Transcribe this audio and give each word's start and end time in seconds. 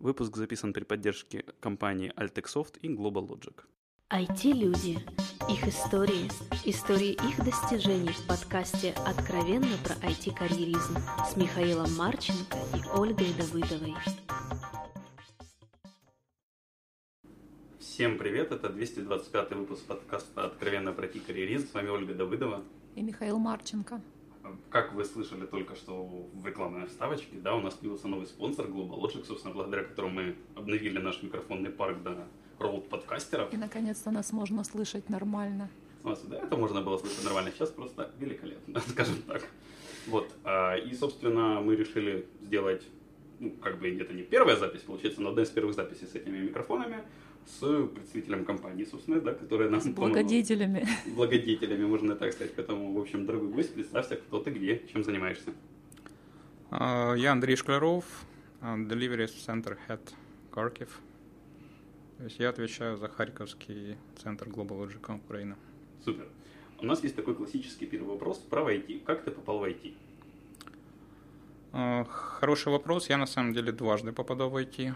Выпуск 0.00 0.34
записан 0.34 0.72
при 0.72 0.84
поддержке 0.84 1.44
компании 1.60 2.10
Altexoft 2.16 2.78
и 2.80 2.88
Global 2.88 3.28
Logic. 3.28 3.54
IT-люди. 4.08 4.98
Их 5.50 5.68
истории. 5.68 6.26
Истории 6.64 7.12
их 7.12 7.44
достижений 7.44 8.08
в 8.08 8.26
подкасте 8.26 8.94
«Откровенно 9.06 9.76
про 9.84 9.94
IT-карьеризм» 10.08 10.96
с 11.30 11.36
Михаилом 11.36 11.94
Марченко 11.96 12.56
и 12.74 12.98
Ольгой 12.98 13.34
Давыдовой. 13.34 13.94
Всем 17.78 18.16
привет, 18.16 18.52
это 18.52 18.70
225 18.70 19.52
выпуск 19.52 19.84
подкаста 19.84 20.46
«Откровенно 20.46 20.94
про 20.94 21.08
IT-карьеризм». 21.08 21.68
С 21.68 21.74
вами 21.74 21.90
Ольга 21.90 22.14
Давыдова. 22.14 22.64
И 22.96 23.02
Михаил 23.02 23.38
Марченко. 23.38 24.00
Как 24.70 24.92
вы 24.92 25.04
слышали 25.04 25.46
только 25.46 25.74
что 25.74 26.04
в 26.04 26.46
рекламной 26.46 26.86
вставочке, 26.86 27.36
да, 27.36 27.54
у 27.54 27.60
нас 27.60 27.74
появился 27.74 28.08
новый 28.08 28.26
спонсор 28.26 28.66
Global 28.66 29.00
Logic, 29.00 29.24
собственно, 29.24 29.54
благодаря 29.54 29.84
которому 29.84 30.14
мы 30.14 30.36
обновили 30.54 30.98
наш 30.98 31.22
микрофонный 31.22 31.70
парк 31.70 32.02
до 32.02 32.26
роуд 32.58 32.88
подкастеров. 32.88 33.52
И 33.52 33.56
наконец-то 33.56 34.10
нас 34.10 34.32
можно 34.32 34.64
слышать 34.64 35.08
нормально. 35.08 35.68
Да, 36.04 36.38
это 36.38 36.56
можно 36.56 36.80
было 36.80 36.98
слышать 36.98 37.24
нормально, 37.24 37.50
сейчас 37.50 37.70
просто 37.70 38.10
великолепно, 38.18 38.80
скажем 38.88 39.22
так. 39.22 39.48
Вот, 40.06 40.32
а, 40.44 40.76
и, 40.76 40.94
собственно, 40.94 41.60
мы 41.60 41.76
решили 41.76 42.26
сделать, 42.42 42.82
ну, 43.38 43.50
как 43.50 43.78
бы 43.78 43.90
это 43.90 44.14
не 44.14 44.22
первая 44.22 44.56
запись, 44.56 44.80
получается, 44.80 45.20
но 45.20 45.30
одна 45.30 45.42
из 45.42 45.50
первых 45.50 45.74
записей 45.74 46.06
с 46.06 46.14
этими 46.14 46.38
микрофонами 46.38 47.04
с 47.46 47.86
представителем 47.88 48.44
компании, 48.44 48.84
собственно, 48.84 49.20
да, 49.20 49.34
которая 49.34 49.68
нам... 49.68 49.80
С 49.80 49.86
благодетелями. 49.86 50.86
Благодетелями, 51.14 51.84
можно 51.84 52.14
так 52.14 52.32
сказать. 52.32 52.54
Поэтому, 52.54 52.92
в 52.92 52.98
общем, 52.98 53.26
дорогой 53.26 53.48
гость, 53.48 53.74
представься, 53.74 54.16
кто 54.16 54.40
ты, 54.40 54.50
где, 54.50 54.82
чем 54.92 55.04
занимаешься. 55.04 55.52
А, 56.70 57.14
я 57.14 57.32
Андрей 57.32 57.56
Шкляров, 57.56 58.04
а, 58.60 58.76
Delivery 58.76 59.26
Center 59.26 59.76
Head 59.88 60.00
Kharkiv. 60.52 60.88
То 62.18 62.24
есть 62.24 62.38
я 62.38 62.50
отвечаю 62.50 62.96
за 62.96 63.08
Харьковский 63.08 63.96
центр 64.22 64.46
Global 64.48 64.86
Logic 64.86 65.16
Украина. 65.16 65.56
Супер. 66.04 66.28
У 66.78 66.86
нас 66.86 67.02
есть 67.02 67.16
такой 67.16 67.34
классический 67.34 67.86
первый 67.86 68.10
вопрос 68.10 68.38
про 68.38 68.70
IT. 68.70 69.04
Как 69.04 69.24
ты 69.24 69.30
попал 69.30 69.58
в 69.58 69.64
IT? 69.64 69.94
А, 71.72 72.04
хороший 72.04 72.72
вопрос. 72.72 73.08
Я 73.08 73.16
на 73.16 73.26
самом 73.26 73.52
деле 73.52 73.72
дважды 73.72 74.12
попадал 74.12 74.50
в 74.50 74.56
IT. 74.56 74.94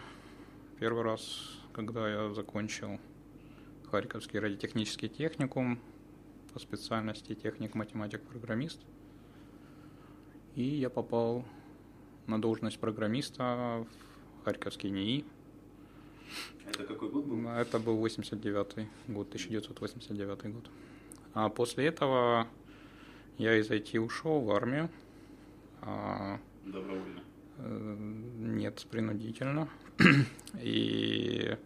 Первый 0.78 1.04
раз 1.04 1.54
когда 1.74 2.08
я 2.08 2.30
закончил 2.30 3.00
Харьковский 3.90 4.38
радиотехнический 4.38 5.08
техникум 5.08 5.80
по 6.52 6.60
специальности 6.60 7.34
техник-математик-программист. 7.34 8.80
И 10.54 10.62
я 10.62 10.88
попал 10.90 11.44
на 12.28 12.40
должность 12.40 12.78
программиста 12.78 13.84
в 14.40 14.44
Харьковский 14.44 14.90
НИИ. 14.90 15.24
Это 16.66 16.84
какой 16.84 17.10
год 17.10 17.24
был? 17.24 17.48
Это 17.48 17.80
был 17.80 17.96
89 17.96 18.88
год, 19.08 19.26
1989 19.28 20.54
год. 20.54 20.70
А 21.34 21.48
после 21.48 21.86
этого 21.86 22.46
я 23.36 23.56
из 23.56 23.68
IT 23.68 23.98
ушел 23.98 24.40
в 24.40 24.50
армию. 24.52 24.88
А, 25.82 26.38
Добровольно? 26.64 27.20
Э, 27.58 27.96
нет, 28.38 28.86
принудительно. 28.90 29.68
И 30.60 31.56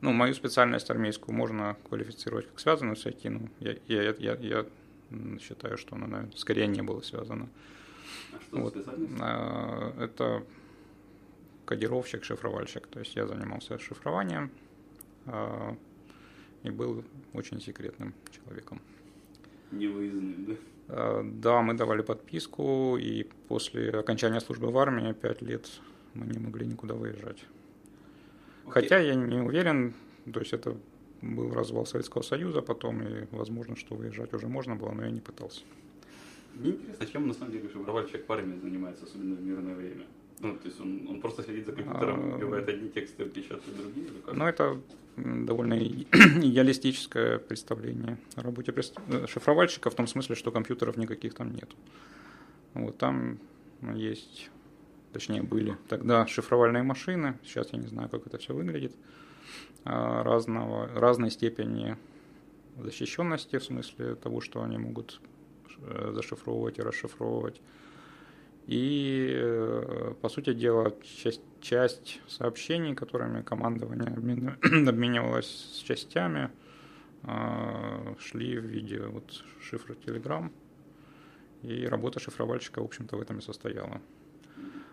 ну, 0.00 0.12
мою 0.12 0.34
специальность 0.34 0.90
армейскую 0.90 1.36
можно 1.36 1.76
квалифицировать 1.88 2.46
как 2.46 2.60
связанную 2.60 2.96
с 2.96 3.04
IT. 3.06 3.28
Ну, 3.28 3.48
я, 3.60 3.76
я, 3.86 4.14
я, 4.18 4.34
я 4.34 4.66
считаю, 5.40 5.76
что 5.76 5.96
она, 5.96 6.06
наверное, 6.06 6.36
скорее 6.36 6.66
не 6.66 6.82
было 6.82 7.00
связано. 7.02 7.48
А 8.32 8.40
что 8.40 8.60
вот. 8.60 8.76
А, 9.20 9.94
это 10.02 10.44
кодировщик, 11.66 12.24
шифровальщик. 12.24 12.86
То 12.86 13.00
есть 13.00 13.14
я 13.14 13.26
занимался 13.26 13.78
шифрованием 13.78 14.50
а, 15.26 15.76
и 16.62 16.70
был 16.70 17.04
очень 17.34 17.60
секретным 17.60 18.14
человеком. 18.30 18.80
Невыездным, 19.70 20.46
да? 20.46 21.22
Да, 21.22 21.62
мы 21.62 21.74
давали 21.74 22.02
подписку, 22.02 22.96
и 22.96 23.24
после 23.48 23.90
окончания 23.90 24.40
службы 24.40 24.70
в 24.70 24.78
армии 24.78 25.12
пять 25.12 25.42
лет 25.42 25.68
мы 26.14 26.26
не 26.26 26.38
могли 26.38 26.66
никуда 26.66 26.94
выезжать. 26.94 27.44
Okay. 28.64 28.72
Хотя 28.72 28.98
я 28.98 29.14
не 29.14 29.40
уверен, 29.40 29.94
то 30.32 30.40
есть 30.40 30.52
это 30.52 30.76
был 31.22 31.52
развал 31.52 31.86
Советского 31.86 32.22
Союза 32.22 32.62
потом, 32.62 33.02
и 33.02 33.26
возможно, 33.30 33.76
что 33.76 33.94
выезжать 33.94 34.32
уже 34.32 34.48
можно 34.48 34.74
было, 34.74 34.92
но 34.92 35.04
я 35.04 35.10
не 35.10 35.20
пытался. 35.20 35.62
Мне 36.54 36.72
интересно, 36.72 37.06
чем 37.06 37.28
на 37.28 37.34
самом 37.34 37.52
деле 37.52 37.68
шифровальщик 37.68 38.28
в 38.28 38.32
армии 38.32 38.58
занимается, 38.58 39.04
особенно 39.04 39.36
в 39.36 39.42
мирное 39.42 39.74
время? 39.74 40.04
Ну, 40.40 40.56
то 40.56 40.68
есть 40.68 40.80
он, 40.80 41.06
он 41.08 41.20
просто 41.20 41.42
сидит 41.42 41.66
за 41.66 41.72
компьютером, 41.72 42.54
а, 42.54 42.56
одни 42.56 42.88
тексты, 42.88 43.24
печатает 43.26 43.76
другие? 43.76 44.06
Или 44.06 44.20
как? 44.20 44.34
Ну, 44.34 44.46
это 44.46 44.80
довольно 45.16 45.74
идеалистическое 45.78 47.38
представление 47.38 48.16
о 48.36 48.42
работе 48.42 48.72
э, 49.08 49.26
шифровальщика 49.26 49.90
в 49.90 49.94
том 49.94 50.06
смысле, 50.06 50.34
что 50.34 50.50
компьютеров 50.50 50.96
никаких 50.96 51.34
там 51.34 51.52
нет. 51.52 51.70
Вот 52.74 52.96
там 52.96 53.38
есть 53.94 54.50
точнее 55.12 55.42
были 55.42 55.76
тогда 55.88 56.26
шифровальные 56.26 56.82
машины, 56.82 57.38
сейчас 57.44 57.72
я 57.72 57.78
не 57.78 57.86
знаю, 57.86 58.08
как 58.08 58.26
это 58.26 58.38
все 58.38 58.54
выглядит, 58.54 58.94
а, 59.84 60.22
разного, 60.22 60.88
разной 60.94 61.30
степени 61.30 61.96
защищенности, 62.78 63.58
в 63.58 63.64
смысле 63.64 64.14
того, 64.14 64.40
что 64.40 64.62
они 64.62 64.78
могут 64.78 65.20
э, 65.78 66.12
зашифровывать 66.14 66.78
и 66.78 66.82
расшифровывать. 66.82 67.60
И, 68.70 69.32
э, 69.34 70.14
по 70.22 70.28
сути 70.28 70.54
дела, 70.54 70.94
часть, 71.02 71.42
часть 71.60 72.20
сообщений, 72.28 72.94
которыми 72.94 73.42
командование 73.42 74.06
обменивалось 74.88 75.72
с 75.72 75.78
частями, 75.82 76.52
а, 77.24 78.14
шли 78.20 78.56
в 78.60 78.64
виде 78.64 79.00
вот 79.00 79.44
шифра 79.60 79.94
Telegram. 79.94 80.52
И 81.62 81.84
работа 81.84 82.20
шифровальщика, 82.20 82.80
в 82.80 82.84
общем-то, 82.84 83.16
в 83.16 83.20
этом 83.20 83.38
и 83.38 83.42
состояла. 83.42 84.00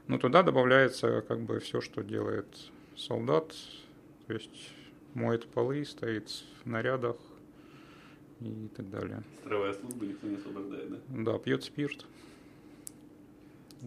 Но 0.08 0.18
туда 0.18 0.42
добавляется 0.42 1.22
как 1.22 1.42
бы 1.42 1.60
все, 1.60 1.80
что 1.80 2.02
делает 2.02 2.48
солдат, 2.96 3.54
то 4.26 4.34
есть 4.34 4.72
моет 5.14 5.46
полы, 5.46 5.86
стоит 5.86 6.32
в 6.64 6.66
нарядах 6.66 7.18
и 8.40 8.70
так 8.76 8.90
далее. 8.90 9.22
Строевая 9.42 9.74
служба 9.74 10.04
никто 10.08 10.26
не 10.26 10.38
освобождает, 10.38 10.90
да? 10.90 10.98
Да, 11.10 11.38
пьет 11.38 11.64
спирт. 11.64 12.08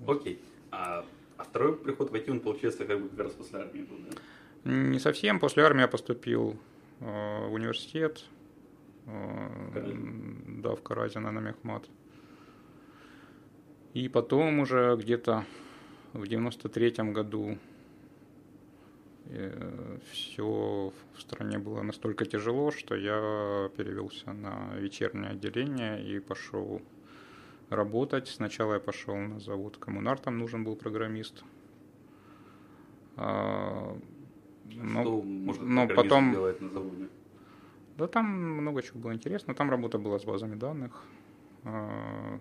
Окей. 0.06 0.40
А, 0.70 1.04
а 1.36 1.44
второй 1.44 1.76
приход 1.76 2.10
в 2.10 2.14
IT, 2.14 2.30
он 2.30 2.40
получается 2.40 2.84
как 2.84 3.00
бы 3.00 3.08
как 3.08 3.18
раз 3.20 3.32
после 3.32 3.60
армии 3.60 3.82
был, 3.82 3.98
да? 4.10 4.16
Не 4.64 4.98
совсем. 4.98 5.40
После 5.40 5.62
армии 5.62 5.82
я 5.82 5.88
поступил 5.88 6.56
э, 7.00 7.48
в 7.48 7.54
университет. 7.54 8.24
Э, 9.06 9.48
да, 10.62 10.74
в 10.74 10.82
Каразино 10.82 11.30
на 11.30 11.40
Мехмат. 11.40 11.88
И 13.94 14.08
потом 14.08 14.60
уже 14.60 14.96
где-то 14.96 15.44
в 16.12 16.26
93 16.26 17.12
году 17.12 17.58
э, 19.26 19.98
все 20.12 20.92
в 21.14 21.20
стране 21.20 21.58
было 21.58 21.82
настолько 21.82 22.24
тяжело, 22.24 22.70
что 22.70 22.94
я 22.94 23.70
перевелся 23.76 24.32
на 24.32 24.74
вечернее 24.76 25.30
отделение 25.30 26.04
и 26.04 26.20
пошел 26.20 26.82
работать. 27.70 28.28
Сначала 28.28 28.74
я 28.74 28.80
пошел 28.80 29.16
на 29.16 29.40
завод 29.40 29.78
Коммунар, 29.78 30.18
там 30.18 30.38
нужен 30.38 30.64
был 30.64 30.76
программист. 30.76 31.44
А, 33.16 33.96
но, 34.66 35.02
что 35.02 35.22
может 35.22 35.62
но 35.62 35.88
потом 35.88 36.32
делать 36.32 36.60
на 36.60 36.68
заводе? 36.68 37.08
Да 37.96 38.06
там 38.06 38.26
много 38.26 38.82
чего 38.82 39.00
было 39.00 39.14
интересно. 39.14 39.54
Там 39.54 39.70
работа 39.70 39.98
была 39.98 40.18
с 40.18 40.24
базами 40.24 40.54
данных. 40.54 41.02
А, 41.64 42.38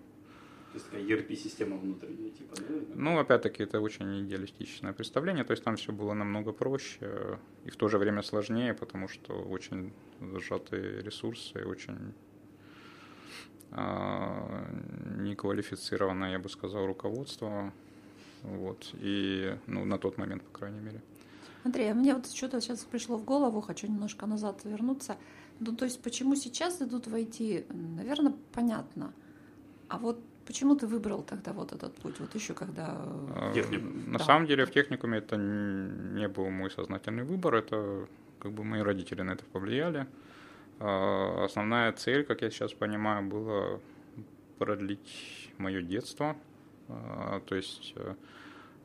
то 0.72 0.78
есть 0.78 0.86
такая 0.86 1.02
ERP-система 1.02 1.76
внутренняя, 1.76 2.30
типа, 2.30 2.54
да? 2.56 2.74
Ну, 2.94 3.18
опять-таки, 3.18 3.64
это 3.64 3.80
очень 3.80 4.24
идеалистичное 4.24 4.92
представление. 4.92 5.44
То 5.44 5.50
есть 5.50 5.64
там 5.64 5.74
все 5.74 5.92
было 5.92 6.14
намного 6.14 6.52
проще 6.52 7.38
и 7.64 7.70
в 7.70 7.76
то 7.76 7.88
же 7.88 7.98
время 7.98 8.22
сложнее, 8.22 8.72
потому 8.72 9.08
что 9.08 9.32
очень 9.32 9.92
сжатые 10.20 11.02
ресурсы, 11.02 11.64
очень 11.64 12.14
неквалифицированное, 13.72 16.32
я 16.32 16.38
бы 16.38 16.48
сказал, 16.48 16.86
руководство. 16.86 17.72
Вот. 18.42 18.90
И, 18.94 19.56
ну, 19.66 19.84
на 19.84 19.98
тот 19.98 20.18
момент, 20.18 20.42
по 20.42 20.58
крайней 20.58 20.80
мере. 20.80 21.00
Андрей, 21.62 21.92
а 21.92 21.94
мне 21.94 22.14
вот 22.14 22.30
что-то 22.30 22.60
сейчас 22.60 22.84
пришло 22.84 23.16
в 23.16 23.24
голову, 23.24 23.60
хочу 23.60 23.86
немножко 23.86 24.26
назад 24.26 24.64
вернуться. 24.64 25.16
Ну, 25.60 25.76
то 25.76 25.84
есть, 25.84 26.02
почему 26.02 26.36
сейчас 26.36 26.80
идут 26.80 27.06
войти, 27.06 27.66
наверное, 27.68 28.34
понятно. 28.52 29.12
А 29.88 29.98
вот 29.98 30.18
Почему 30.50 30.74
ты 30.74 30.88
выбрал 30.88 31.22
тогда 31.22 31.52
вот 31.52 31.72
этот 31.72 31.94
путь, 31.94 32.18
вот 32.18 32.34
еще 32.34 32.54
когда... 32.54 32.86
А, 32.88 33.52
Техникум. 33.54 34.10
На 34.10 34.18
да. 34.18 34.24
самом 34.24 34.48
деле 34.48 34.66
в 34.66 34.72
техникуме 34.72 35.18
это 35.18 35.36
не 35.36 36.26
был 36.26 36.50
мой 36.50 36.72
сознательный 36.72 37.22
выбор, 37.22 37.54
это 37.54 38.08
как 38.40 38.50
бы 38.50 38.64
мои 38.64 38.80
родители 38.80 39.22
на 39.22 39.32
это 39.32 39.44
повлияли. 39.44 40.08
А, 40.80 41.44
основная 41.44 41.92
цель, 41.92 42.24
как 42.24 42.42
я 42.42 42.50
сейчас 42.50 42.72
понимаю, 42.72 43.28
была 43.28 43.80
продлить 44.58 45.52
мое 45.58 45.82
детство. 45.82 46.36
А, 46.88 47.40
то 47.40 47.54
есть 47.54 47.94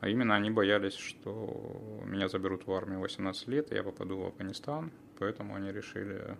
А 0.00 0.08
именно 0.08 0.34
они 0.34 0.50
боялись, 0.50 0.94
что 0.94 2.02
меня 2.04 2.28
заберут 2.28 2.66
в 2.66 2.72
армию 2.72 3.00
18 3.00 3.48
лет, 3.48 3.72
и 3.72 3.74
я 3.74 3.82
попаду 3.82 4.18
в 4.18 4.26
Афганистан, 4.26 4.92
поэтому 5.18 5.54
они 5.54 5.72
решили 5.72 6.36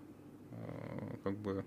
как 1.24 1.36
бы 1.36 1.64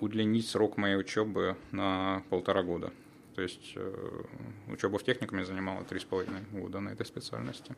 удлинить 0.00 0.48
срок 0.48 0.76
моей 0.76 0.96
учебы 0.96 1.56
на 1.72 2.22
полтора 2.30 2.62
года. 2.62 2.92
То 3.34 3.42
есть 3.42 3.72
э, 3.74 4.22
учеба 4.68 4.98
в 4.98 5.04
техникуме 5.04 5.44
занимала 5.44 5.84
три 5.84 5.98
с 5.98 6.04
половиной 6.04 6.42
года 6.52 6.80
на 6.80 6.90
этой 6.90 7.04
специальности. 7.06 7.74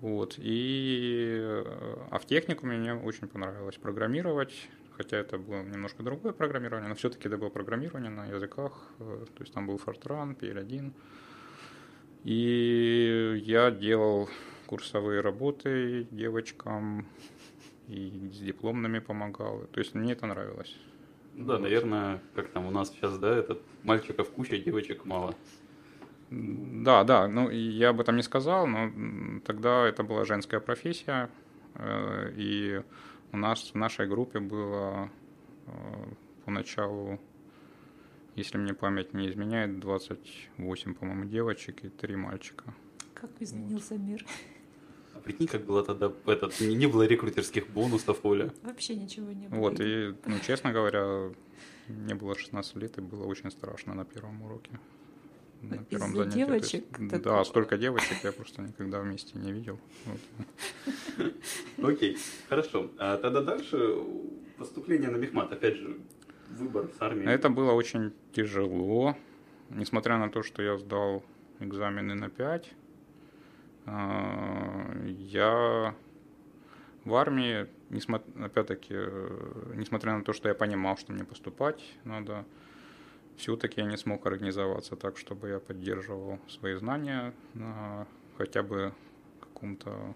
Вот. 0.00 0.36
И, 0.38 1.38
э, 1.40 1.64
а 2.10 2.18
в 2.18 2.24
техникуме 2.24 2.78
мне 2.78 2.94
очень 2.94 3.28
понравилось 3.28 3.76
программировать, 3.76 4.68
хотя 4.96 5.18
это 5.18 5.36
было 5.38 5.62
немножко 5.62 6.02
другое 6.02 6.32
программирование, 6.32 6.88
но 6.88 6.94
все-таки 6.94 7.28
это 7.28 7.36
было 7.36 7.50
программирование 7.50 8.10
на 8.10 8.26
языках, 8.26 8.92
э, 8.98 9.26
то 9.34 9.42
есть 9.42 9.52
там 9.52 9.66
был 9.66 9.76
Fortran, 9.76 10.38
PL1. 10.38 10.92
И 12.24 13.42
я 13.44 13.70
делал 13.70 14.28
курсовые 14.66 15.20
работы 15.20 16.06
девочкам 16.10 17.06
и 17.88 18.30
с 18.32 18.38
дипломными 18.38 19.00
помогал. 19.00 19.66
То 19.72 19.80
есть 19.80 19.94
мне 19.94 20.12
это 20.12 20.26
нравилось. 20.26 20.76
Да, 21.34 21.58
наверное, 21.58 22.22
как 22.34 22.48
там 22.50 22.66
у 22.66 22.70
нас 22.70 22.90
сейчас, 22.90 23.18
да, 23.18 23.36
этот 23.36 23.62
мальчиков 23.82 24.30
куча, 24.30 24.58
девочек 24.58 25.04
мало. 25.04 25.34
Да, 26.30 27.02
да, 27.02 27.26
ну 27.26 27.50
я 27.50 27.88
об 27.88 28.00
этом 28.00 28.16
не 28.16 28.22
сказал, 28.22 28.66
но 28.66 29.40
тогда 29.44 29.88
это 29.88 30.04
была 30.04 30.24
женская 30.24 30.60
профессия, 30.60 31.28
э, 31.74 32.32
и 32.36 32.82
у 33.32 33.36
нас 33.36 33.72
в 33.72 33.74
нашей 33.74 34.06
группе 34.06 34.38
было 34.38 35.10
э, 35.66 35.70
поначалу, 36.44 37.18
если 38.36 38.58
мне 38.58 38.74
память 38.74 39.12
не 39.12 39.28
изменяет, 39.28 39.80
28, 39.80 40.94
по-моему, 40.94 41.24
девочек 41.24 41.84
и 41.84 41.88
3 41.88 42.16
мальчика. 42.16 42.74
Как 43.14 43.30
изменился 43.40 43.94
вот. 43.94 44.02
мир. 44.02 44.24
А 45.14 45.18
прикинь, 45.18 45.48
как 45.48 45.64
было 45.64 45.82
тогда, 45.82 46.12
этот, 46.26 46.60
не 46.60 46.86
было 46.86 47.02
рекрутерских 47.08 47.68
бонусов, 47.68 48.24
Оля. 48.24 48.52
Вообще 48.62 48.94
ничего 48.94 49.32
не 49.32 49.48
было. 49.48 49.58
Вот, 49.58 49.80
и, 49.80 50.14
ну, 50.26 50.38
честно 50.46 50.72
говоря, 50.72 51.32
мне 51.88 52.14
было 52.14 52.36
16 52.36 52.76
лет, 52.76 52.98
и 52.98 53.00
было 53.00 53.24
очень 53.24 53.50
страшно 53.50 53.94
на 53.94 54.04
первом 54.04 54.42
уроке 54.42 54.78
на 55.62 55.78
первом 55.78 56.14
занятии. 56.14 56.38
девочек? 56.38 56.84
Есть, 56.98 57.22
да, 57.22 57.44
столько 57.44 57.76
девочек 57.76 58.24
я 58.24 58.32
просто 58.32 58.62
никогда 58.62 59.00
вместе 59.00 59.38
не 59.38 59.52
видел. 59.52 59.78
Окей, 61.82 62.16
хорошо. 62.48 62.90
А 62.98 63.16
тогда 63.16 63.42
дальше 63.42 63.96
поступление 64.56 65.10
на 65.10 65.16
Мехмат, 65.16 65.52
опять 65.52 65.76
же, 65.76 65.98
выбор 66.50 66.88
с 66.96 67.02
армией. 67.02 67.28
Это 67.28 67.50
было 67.50 67.72
очень 67.72 68.12
тяжело, 68.32 69.16
несмотря 69.70 70.18
на 70.18 70.30
то, 70.30 70.42
что 70.42 70.62
я 70.62 70.76
сдал 70.76 71.24
экзамены 71.60 72.14
на 72.14 72.30
5. 72.30 72.72
А, 73.86 75.04
я 75.06 75.94
в 77.04 77.14
армии, 77.14 77.66
опять-таки, 78.38 78.94
э, 78.94 79.72
несмотря 79.74 80.16
на 80.16 80.22
то, 80.22 80.32
что 80.32 80.48
я 80.48 80.54
понимал, 80.54 80.96
что 80.96 81.12
мне 81.12 81.24
поступать 81.24 81.82
надо, 82.04 82.44
все-таки 83.40 83.80
я 83.80 83.86
не 83.86 83.96
смог 83.96 84.26
организоваться 84.26 84.96
так, 84.96 85.16
чтобы 85.16 85.48
я 85.48 85.58
поддерживал 85.58 86.38
свои 86.48 86.74
знания 86.74 87.32
на 87.54 88.06
хотя 88.36 88.62
бы 88.62 88.92
каком-то 89.40 90.14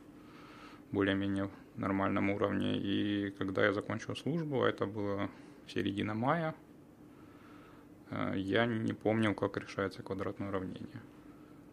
более-менее 0.92 1.48
нормальном 1.76 2.30
уровне. 2.30 2.78
И 2.78 3.30
когда 3.38 3.64
я 3.64 3.72
закончил 3.72 4.14
службу, 4.14 4.62
а 4.62 4.68
это 4.68 4.84
было 4.86 5.30
середина 5.66 6.14
мая, 6.14 6.54
э, 8.10 8.34
я 8.36 8.66
не 8.66 8.92
помнил, 8.92 9.34
как 9.34 9.56
решается 9.56 10.02
квадратное 10.02 10.48
уравнение. 10.50 11.00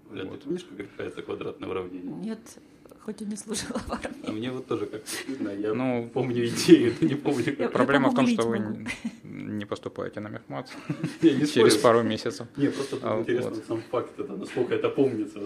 Бля, 0.09 0.24
вот. 0.24 0.39
ты 0.39 0.45
помнишь, 0.45 0.63
как 0.63 0.80
решается 0.80 1.21
квадратное 1.21 1.69
уравнение? 1.69 2.15
Нет, 2.15 2.59
хоть 3.06 3.21
и 3.21 3.25
не 3.25 3.36
служила 3.36 3.80
в 3.80 3.92
армии. 3.92 4.27
А 4.27 4.31
мне 4.31 4.51
вот 4.51 4.68
тоже 4.68 4.86
как-то 4.86 5.09
стыдно, 5.09 5.50
я 5.50 5.74
ну, 5.74 6.09
помню 6.13 6.45
идею, 6.48 6.94
но 7.01 7.07
не 7.07 7.15
помню. 7.15 7.56
Как. 7.57 7.71
Проблема 7.71 8.09
в 8.09 8.15
том, 8.15 8.27
что 8.27 8.48
вы 8.48 8.86
не 9.24 9.65
поступаете 9.65 10.19
на 10.19 10.30
мехмат 10.30 10.69
через 11.21 11.77
пару 11.77 12.03
месяцев. 12.03 12.48
Не, 12.57 12.68
просто 12.68 12.98
а, 13.01 13.19
интересно 13.19 13.56
сам 13.68 13.81
факт, 13.92 14.19
это, 14.19 14.33
насколько 14.33 14.75
это 14.75 14.89
помнится. 14.89 15.39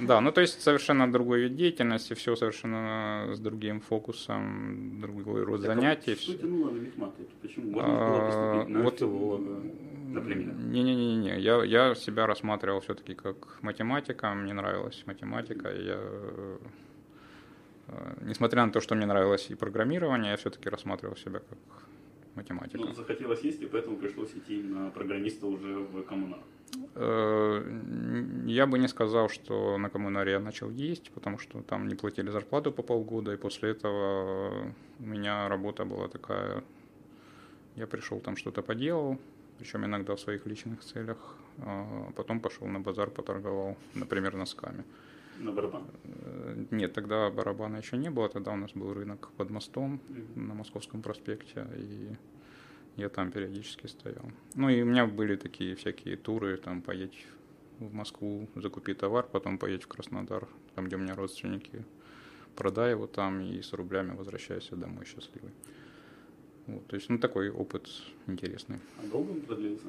Да, 0.00 0.20
ну 0.20 0.32
то 0.32 0.40
есть 0.40 0.60
совершенно 0.60 1.10
другой 1.12 1.42
вид 1.42 1.56
деятельности, 1.56 2.14
все 2.14 2.36
совершенно 2.36 3.34
с 3.34 3.38
другим 3.38 3.80
фокусом, 3.80 5.00
другой 5.00 5.44
род 5.44 5.60
занятий. 5.60 6.14
Что 6.14 6.34
тянуло 6.34 6.70
на 6.70 6.78
мехмат? 6.78 7.14
Почему? 7.42 7.70
Можно 7.70 8.08
было 8.08 8.26
поступить 8.26 8.68
на 8.68 8.86
археолога, 8.86 9.62
например? 10.08 10.54
Не-не-не, 10.54 11.40
я, 11.40 11.64
я 11.64 11.94
себя 11.94 12.26
рассматривал 12.26 12.80
все-таки 12.80 13.14
как 13.14 13.58
математика, 13.62 14.34
мне 14.34 14.52
нравилась 14.52 15.02
математика, 15.06 15.68
я 15.68 15.98
несмотря 18.20 18.66
на 18.66 18.72
то, 18.72 18.80
что 18.80 18.94
мне 18.94 19.06
нравилось 19.06 19.50
и 19.50 19.54
программирование, 19.54 20.30
я 20.30 20.36
все-таки 20.36 20.68
рассматривал 20.68 21.16
себя 21.16 21.40
как 21.40 21.58
математика. 22.34 22.78
Ну, 22.78 22.94
захотелось 22.94 23.40
есть, 23.40 23.62
и 23.62 23.66
поэтому 23.66 23.96
пришлось 23.96 24.30
идти 24.34 24.62
на 24.62 24.90
программиста 24.90 25.46
уже 25.46 25.78
в 25.78 26.02
коммунар. 26.02 26.40
Э, 26.94 27.62
я 28.46 28.66
бы 28.66 28.78
не 28.78 28.88
сказал, 28.88 29.28
что 29.28 29.78
на 29.78 29.90
коммунаре 29.90 30.32
я 30.32 30.40
начал 30.40 30.70
есть, 30.70 31.10
потому 31.10 31.38
что 31.38 31.62
там 31.62 31.88
не 31.88 31.94
платили 31.94 32.30
зарплату 32.30 32.72
по 32.72 32.82
полгода, 32.82 33.32
и 33.32 33.36
после 33.36 33.70
этого 33.70 34.72
у 35.00 35.06
меня 35.06 35.48
работа 35.48 35.84
была 35.84 36.08
такая, 36.08 36.62
я 37.76 37.86
пришел 37.86 38.20
там 38.20 38.36
что-то 38.36 38.62
поделал, 38.62 39.18
причем 39.58 39.84
иногда 39.84 40.14
в 40.14 40.20
своих 40.20 40.46
личных 40.46 40.84
целях, 40.84 41.36
а 41.58 42.10
потом 42.16 42.40
пошел 42.40 42.68
на 42.68 42.80
базар, 42.80 43.10
поторговал, 43.10 43.76
например, 43.94 44.36
носками. 44.36 44.84
На 45.38 45.52
барабан? 45.52 45.84
Э, 46.04 46.64
нет, 46.70 46.92
тогда 46.92 47.30
барабана 47.30 47.76
еще 47.76 47.96
не 47.96 48.10
было, 48.10 48.28
тогда 48.28 48.52
у 48.52 48.56
нас 48.56 48.72
был 48.72 48.92
рынок 48.92 49.30
под 49.36 49.50
мостом 49.50 50.00
mm-hmm. 50.08 50.40
на 50.40 50.54
Московском 50.54 51.02
проспекте, 51.02 51.66
и 51.76 52.16
я 52.96 53.08
там 53.08 53.30
периодически 53.30 53.86
стоял. 53.86 54.30
Ну 54.54 54.68
и 54.68 54.82
у 54.82 54.84
меня 54.84 55.06
были 55.06 55.36
такие 55.36 55.74
всякие 55.76 56.16
туры, 56.16 56.56
там 56.56 56.82
поедь 56.82 57.26
в 57.78 57.94
Москву, 57.94 58.48
закупи 58.56 58.94
товар, 58.94 59.26
потом 59.30 59.58
поедь 59.58 59.84
в 59.84 59.86
Краснодар, 59.86 60.48
там, 60.74 60.86
где 60.86 60.96
у 60.96 60.98
меня 60.98 61.14
родственники, 61.14 61.84
продай 62.56 62.90
его 62.90 63.06
там 63.06 63.40
и 63.40 63.62
с 63.62 63.72
рублями 63.72 64.16
возвращайся 64.16 64.74
домой 64.74 65.04
счастливый. 65.04 65.52
Вот, 66.66 66.86
то 66.86 66.96
есть, 66.96 67.08
ну, 67.08 67.18
такой 67.18 67.50
опыт 67.50 67.88
интересный. 68.26 68.80
А 69.02 69.06
долго 69.06 69.30
он 69.30 69.40
продлился? 69.40 69.86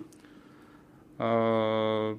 А, 1.18 2.18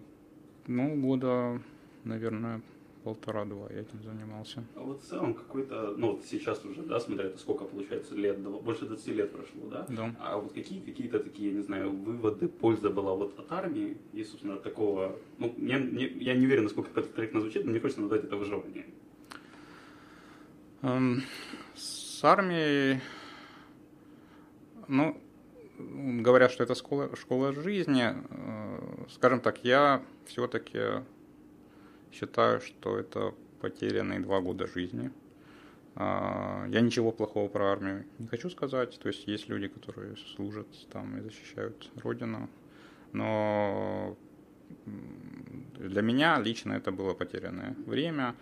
ну, 0.67 1.01
года, 1.01 1.63
наверное, 2.05 2.61
полтора-два 3.05 3.69
я 3.71 3.81
этим 3.81 4.03
занимался. 4.03 4.65
А 4.75 4.81
вот 4.81 5.03
в 5.03 5.07
целом 5.07 5.35
какой-то, 5.35 5.95
ну 5.97 6.13
вот 6.13 6.25
сейчас 6.25 6.65
уже, 6.65 6.83
да, 6.83 7.01
смотря 7.01 7.27
это 7.27 7.39
сколько 7.39 7.65
получается 7.65 8.15
лет, 8.15 8.39
больше 8.41 8.87
20 8.87 9.07
лет 9.09 9.33
прошло, 9.33 9.69
да? 9.71 9.87
Да. 9.89 10.15
А 10.21 10.39
вот 10.39 10.53
какие 10.53 10.81
какие-то 10.81 11.21
такие, 11.21 11.53
не 11.53 11.63
знаю, 11.63 11.91
выводы, 11.91 12.49
польза 12.49 12.91
была 12.91 13.15
вот 13.15 13.39
от 13.39 13.51
армии 13.53 13.97
и, 14.13 14.25
собственно, 14.25 14.57
такого, 14.57 15.17
ну, 15.39 15.55
мне, 15.57 15.79
мне, 15.79 16.07
я 16.07 16.35
не 16.35 16.47
уверен, 16.47 16.65
насколько 16.65 17.01
это 17.01 17.09
корректно 17.09 17.41
звучит, 17.41 17.65
но 17.65 17.71
мне 17.71 17.81
хочется 17.81 18.03
назвать 18.03 18.25
это 18.25 18.37
выживание. 18.37 18.87
Um, 20.83 21.21
с 21.75 22.25
армией, 22.25 23.01
ну, 24.89 25.21
говорят, 25.79 26.51
что 26.51 26.65
это 26.65 26.75
школа, 26.75 27.15
школа 27.17 27.53
жизни, 27.53 28.15
э, 28.31 29.05
скажем 29.11 29.41
так, 29.41 29.65
я 29.65 30.03
все-таки 30.27 31.03
Считаю, 32.13 32.61
что 32.61 32.99
это 32.99 33.35
потерянные 33.61 34.21
два 34.21 34.41
года 34.41 34.67
жизни. 34.67 35.11
А, 35.97 36.67
я 36.69 36.81
ничего 36.81 37.13
плохого 37.13 37.49
про 37.49 37.73
армию 37.73 38.05
не 38.19 38.27
хочу 38.27 38.51
сказать. 38.51 38.99
То 38.99 39.09
есть 39.09 39.27
есть 39.27 39.49
люди, 39.49 39.69
которые 39.69 40.17
служат 40.35 40.67
там 40.91 41.19
и 41.19 41.21
защищают 41.21 41.91
Родину. 41.97 42.49
Но 43.13 44.17
для 45.79 46.03
меня 46.03 46.41
лично 46.41 46.75
это 46.75 46.93
было 46.93 47.15
потерянное 47.15 47.75
время. 47.87 48.35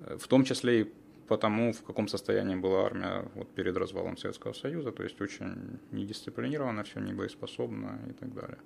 В 0.00 0.26
том 0.26 0.44
числе 0.44 0.82
и 0.82 0.92
потому, 1.28 1.72
в 1.72 1.82
каком 1.82 2.08
состоянии 2.08 2.56
была 2.56 2.84
армия 2.84 3.24
вот 3.34 3.48
перед 3.54 3.76
развалом 3.76 4.16
Советского 4.16 4.52
Союза. 4.52 4.92
То 4.92 5.02
есть 5.02 5.20
очень 5.20 5.78
недисциплинировано, 5.92 6.82
все 6.84 7.00
небоеспособно 7.00 7.98
и 8.08 8.12
так 8.12 8.34
далее. 8.34 8.58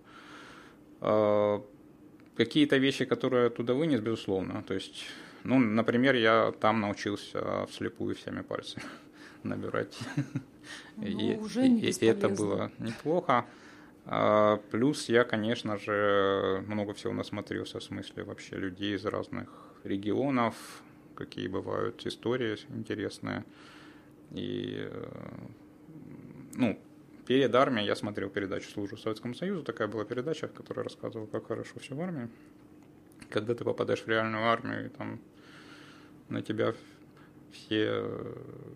Какие-то 2.36 2.76
вещи, 2.76 3.04
которые 3.04 3.42
я 3.42 3.46
оттуда 3.46 3.74
вынес, 3.74 4.00
безусловно. 4.00 4.62
То 4.62 4.74
есть, 4.74 5.06
ну, 5.44 5.58
например, 5.58 6.14
я 6.14 6.52
там 6.60 6.80
научился 6.80 7.66
вслепую 7.66 8.14
всеми 8.14 8.42
пальцами 8.42 8.84
набирать. 9.42 9.98
Ну, 10.96 11.06
и, 11.06 11.36
уже 11.36 11.66
и, 11.66 11.90
и 11.90 12.06
это 12.06 12.28
было 12.28 12.70
неплохо. 12.78 13.46
А, 14.04 14.58
плюс 14.70 15.08
я, 15.08 15.24
конечно 15.24 15.78
же, 15.78 16.64
много 16.68 16.94
всего 16.94 17.12
насмотрелся 17.12 17.80
в 17.80 17.82
смысле 17.82 18.22
вообще 18.22 18.56
людей 18.56 18.94
из 18.94 19.04
разных 19.04 19.48
регионов, 19.82 20.54
какие 21.16 21.48
бывают 21.48 22.06
истории 22.06 22.56
интересные. 22.68 23.44
И, 24.30 24.88
э, 24.90 25.08
ну, 26.54 26.78
Перед 27.26 27.52
армией 27.54 27.87
я 27.87 27.97
смотрел 27.97 28.30
передачу 28.30 28.71
«Служу 28.71 28.97
Советскому 28.97 29.35
Союзу». 29.35 29.64
Такая 29.64 29.88
была 29.88 30.04
передача, 30.04 30.47
которая 30.47 30.85
рассказывала, 30.85 31.26
как 31.26 31.49
хорошо 31.49 31.80
все 31.80 31.95
в 31.95 32.00
армии. 32.00 32.28
когда 33.28 33.54
ты 33.54 33.64
попадаешь 33.64 34.02
в 34.02 34.09
реальную 34.09 34.45
армию, 34.45 34.87
и 34.87 34.88
там 34.88 35.18
на 36.28 36.40
тебя 36.42 36.75
все 37.50 38.04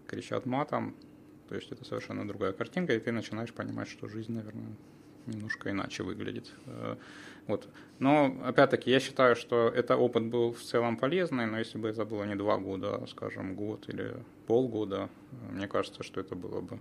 кричат 0.09 0.45
матом, 0.45 0.97
то 1.49 1.55
есть 1.55 1.71
это 1.71 1.85
совершенно 1.85 2.27
другая 2.27 2.53
картинка, 2.53 2.95
и 2.95 2.99
ты 2.99 3.13
начинаешь 3.13 3.53
понимать, 3.53 3.89
что 3.89 4.09
жизнь, 4.09 4.33
наверное, 4.33 4.75
немножко 5.27 5.71
иначе 5.71 6.03
выглядит. 6.03 6.53
Э, 6.67 6.97
вот. 7.47 7.69
Но, 8.01 8.37
опять-таки, 8.45 8.91
я 8.91 8.99
считаю, 8.99 9.37
что 9.37 9.69
это 9.69 9.97
опыт 9.97 10.25
был 10.25 10.53
в 10.53 10.61
целом 10.61 10.97
полезный, 10.97 11.47
но 11.47 11.59
если 11.59 11.79
бы 11.79 11.89
это 11.89 12.05
было 12.05 12.25
не 12.25 12.35
два 12.35 12.59
года, 12.59 12.97
а, 12.97 13.07
скажем, 13.07 13.55
год 13.55 13.89
или 13.89 14.17
полгода, 14.47 15.09
мне 15.51 15.69
кажется, 15.69 16.03
что 16.03 16.21
это 16.21 16.35
было 16.35 16.61
бы 16.61 16.81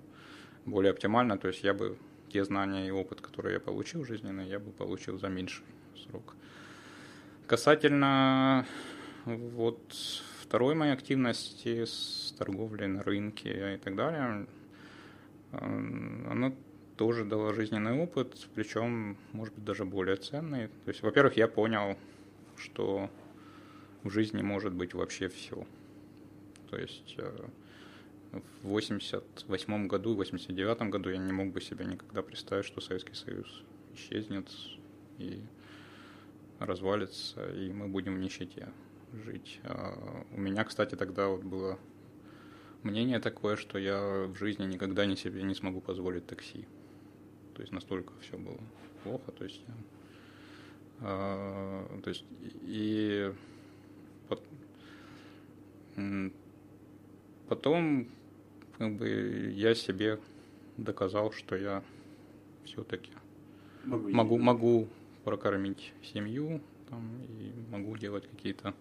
более 0.70 0.92
оптимально. 0.92 1.38
То 1.38 1.48
есть 1.48 1.64
я 1.64 1.74
бы 1.74 1.98
те 2.32 2.44
знания 2.44 2.88
и 2.88 2.92
опыт, 2.92 3.22
которые 3.22 3.54
я 3.56 3.60
получил 3.60 4.06
жизненный, 4.06 4.48
я 4.48 4.60
бы 4.60 4.72
получил 4.72 5.18
за 5.20 5.28
меньший 5.28 5.66
срок. 5.96 6.36
Касательно 7.48 8.66
вот 9.26 9.80
второй 10.42 10.76
моей 10.76 10.94
активности 10.94 11.86
с 11.86 12.34
торговлей 12.38 12.88
на 12.88 13.04
рынке 13.04 13.76
и 13.76 13.78
так 13.78 13.96
далее, 13.96 14.48
она 15.52 16.54
тоже 16.98 17.24
дала 17.26 17.54
жизненный 17.54 17.94
опыт, 17.94 18.48
причем, 18.56 19.18
может 19.32 19.56
быть, 19.56 19.64
даже 19.64 19.86
более 19.86 20.18
ценный. 20.18 20.68
То 20.68 20.90
есть, 20.90 21.02
во-первых, 21.02 21.38
я 21.38 21.48
понял, 21.48 21.98
что 22.58 23.10
в 24.04 24.10
жизни 24.10 24.42
может 24.42 24.74
быть 24.74 24.94
вообще 24.94 25.30
все. 25.30 25.66
То 26.70 26.78
есть 26.78 27.16
э, 27.18 27.48
в 28.32 28.68
88 28.68 29.88
году, 29.88 30.14
в 30.14 30.18
89 30.18 30.90
году 30.90 31.10
я 31.10 31.18
не 31.18 31.32
мог 31.32 31.52
бы 31.52 31.62
себе 31.62 31.86
никогда 31.86 32.22
представить, 32.22 32.66
что 32.66 32.82
Советский 32.82 33.16
Союз 33.16 33.64
исчезнет 33.94 34.50
и 35.18 35.42
развалится, 36.60 37.50
и 37.52 37.72
мы 37.72 37.88
будем 37.88 38.16
в 38.16 38.20
нищете 38.20 38.70
жить. 39.26 39.60
А 39.64 40.24
у 40.32 40.40
меня, 40.40 40.64
кстати, 40.64 40.96
тогда 40.96 41.28
вот 41.28 41.44
было 41.44 41.80
мнение 42.84 43.20
такое, 43.20 43.56
что 43.56 43.78
я 43.78 44.28
в 44.28 44.36
жизни 44.36 44.66
никогда 44.66 45.06
не 45.06 45.16
себе 45.16 45.44
не 45.44 45.56
смогу 45.56 45.82
позволить 45.82 46.28
такси. 46.28 46.68
То 47.56 47.62
есть 47.62 47.74
настолько 47.74 48.14
все 48.22 48.38
было 48.38 48.60
плохо. 49.04 49.32
То 49.32 49.44
есть, 49.44 49.62
э, 51.02 52.00
то 52.04 52.10
есть 52.10 52.26
и 52.64 53.34
потом 57.48 58.08
как 58.80 58.96
бы 58.96 59.52
я 59.56 59.76
себе 59.76 60.20
доказал, 60.78 61.32
что 61.32 61.56
я 61.56 61.84
все-таки 62.64 63.12
могу, 63.84 64.10
могу, 64.10 64.38
могу 64.38 64.88
прокормить 65.26 65.94
семью 66.02 66.62
там, 66.90 67.04
и 67.40 67.52
могу 67.72 67.98
делать 67.98 68.28
какие-то 68.28 68.74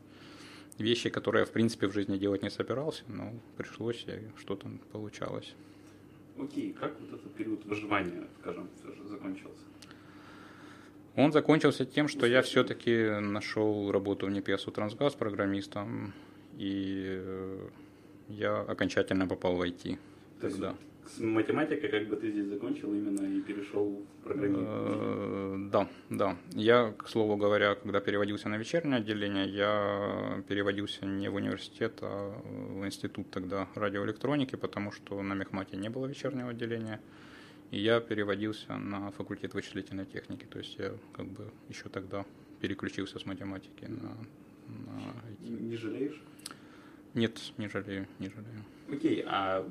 вещи, 0.78 1.10
которые 1.10 1.40
я, 1.40 1.46
в 1.46 1.50
принципе, 1.50 1.88
в 1.88 1.92
жизни 1.92 2.16
делать 2.16 2.42
не 2.42 2.50
собирался, 2.50 3.02
но 3.08 3.34
пришлось, 3.56 4.06
и 4.06 4.30
что-то 4.38 4.70
получалось. 4.92 5.54
Окей, 6.40 6.72
как 6.72 6.98
вот 7.00 7.18
этот 7.18 7.34
период 7.34 7.64
выживания, 7.64 8.28
скажем, 8.40 8.68
все 8.78 8.94
же 8.94 9.08
закончился? 9.08 9.64
Он 11.16 11.32
закончился 11.32 11.84
тем, 11.84 12.06
что 12.06 12.26
я 12.26 12.42
все-таки 12.42 13.18
нашел 13.18 13.90
работу 13.90 14.26
в 14.26 14.30
НЕПЕСу 14.30 14.70
Трансгаз 14.70 15.16
программистом, 15.16 16.12
и 16.56 17.20
я 18.28 18.60
окончательно 18.60 19.26
попал 19.26 19.56
в 19.56 19.62
IT 19.62 19.98
тогда. 20.40 20.68
Есть 20.68 20.88
с 21.08 21.20
математикой 21.20 21.88
как 21.88 22.06
бы 22.08 22.16
ты 22.16 22.30
здесь 22.30 22.46
закончил 22.46 22.92
именно 22.92 23.22
и 23.22 23.40
перешел 23.40 24.02
в 24.20 24.24
программирование? 24.24 24.68
Э, 24.68 25.70
да, 25.70 25.88
да. 26.10 26.36
Я, 26.52 26.92
к 26.92 27.08
слову 27.08 27.36
говоря, 27.36 27.74
когда 27.74 28.00
переводился 28.00 28.48
на 28.48 28.56
вечернее 28.58 28.98
отделение, 28.98 29.48
я 29.48 30.42
переводился 30.48 31.06
не 31.06 31.30
в 31.30 31.34
университет, 31.36 31.98
а 32.02 32.38
в 32.44 32.84
институт 32.84 33.30
тогда 33.30 33.68
радиоэлектроники, 33.74 34.56
потому 34.56 34.92
что 34.92 35.22
на 35.22 35.34
Мехмате 35.34 35.76
не 35.76 35.88
было 35.88 36.06
вечернего 36.06 36.50
отделения. 36.50 37.00
И 37.70 37.78
я 37.78 38.00
переводился 38.00 38.76
на 38.76 39.10
факультет 39.10 39.54
вычислительной 39.54 40.06
техники. 40.06 40.46
То 40.48 40.58
есть 40.58 40.78
я 40.78 40.92
как 41.12 41.26
бы 41.26 41.50
еще 41.68 41.88
тогда 41.88 42.24
переключился 42.60 43.18
с 43.18 43.26
математики 43.26 43.84
на, 43.84 44.16
на 44.66 45.22
IT. 45.30 45.62
Не 45.62 45.76
жалеешь? 45.76 46.20
Нет, 47.18 47.52
не 47.58 47.68
жалею, 47.68 48.06
не 48.20 48.28
жалею. 48.28 48.64
Окей, 48.92 49.24
а 49.26 49.66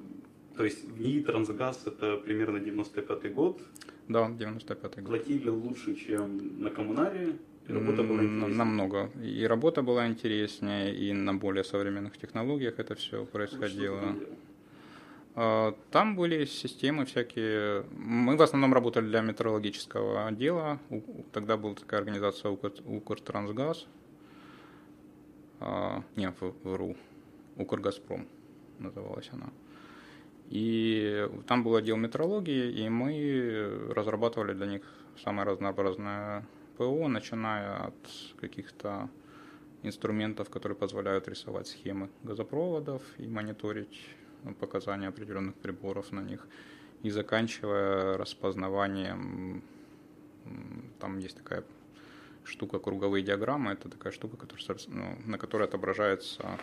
то 0.57 0.65
есть 0.65 0.83
в 0.83 0.99
НИИ 0.99 1.21
«Трансгаз» 1.23 1.87
это 1.87 2.17
примерно 2.17 2.59
95 2.59 3.33
год. 3.33 3.61
Да, 4.09 4.29
95 4.29 4.95
год. 4.95 5.05
Платили 5.05 5.49
лучше, 5.49 5.95
чем 5.95 6.61
на 6.61 6.69
коммунаре. 6.69 7.37
Работа 7.67 8.03
была 8.03 8.23
интереснее. 8.23 8.57
Намного. 8.57 9.09
И 9.23 9.47
работа 9.47 9.81
была 9.81 10.07
интереснее, 10.07 10.93
и 10.93 11.13
на 11.13 11.33
более 11.35 11.63
современных 11.63 12.17
технологиях 12.17 12.79
это 12.79 12.95
все 12.95 13.25
происходило. 13.25 14.15
А, 15.35 15.73
там 15.91 16.17
были 16.17 16.43
системы 16.45 17.05
всякие. 17.05 17.85
Мы 17.91 18.35
в 18.35 18.41
основном 18.41 18.73
работали 18.73 19.05
для 19.05 19.21
метрологического 19.21 20.27
отдела. 20.27 20.79
Тогда 21.31 21.55
была 21.55 21.75
такая 21.75 22.01
организация 22.01 22.51
Укртрансгаз. 22.51 23.87
А, 25.61 26.03
не, 26.17 26.33
ВРУ. 26.63 26.97
Укргазпром 27.57 28.27
называлась 28.79 29.29
она. 29.31 29.49
И 30.49 31.29
там 31.47 31.63
был 31.63 31.75
отдел 31.75 31.97
метрологии, 31.97 32.71
и 32.71 32.89
мы 32.89 33.91
разрабатывали 33.93 34.53
для 34.53 34.67
них 34.67 34.81
самое 35.23 35.47
разнообразное 35.47 36.47
ПО, 36.77 37.07
начиная 37.07 37.87
от 37.87 37.95
каких-то 38.39 39.09
инструментов, 39.83 40.49
которые 40.49 40.77
позволяют 40.77 41.27
рисовать 41.27 41.67
схемы 41.67 42.09
газопроводов 42.23 43.01
и 43.17 43.27
мониторить 43.27 44.07
показания 44.59 45.07
определенных 45.07 45.55
приборов 45.55 46.11
на 46.11 46.21
них, 46.21 46.47
и 47.03 47.09
заканчивая 47.09 48.17
распознаванием, 48.17 49.63
там 50.99 51.17
есть 51.17 51.37
такая 51.37 51.63
штука 52.43 52.79
круговые 52.79 53.23
диаграммы, 53.23 53.73
это 53.73 53.89
такая 53.89 54.13
штука, 54.13 54.37
которая, 54.37 54.77
ну, 54.87 55.17
на 55.25 55.37
которой 55.37 55.67
отображается 55.67 56.57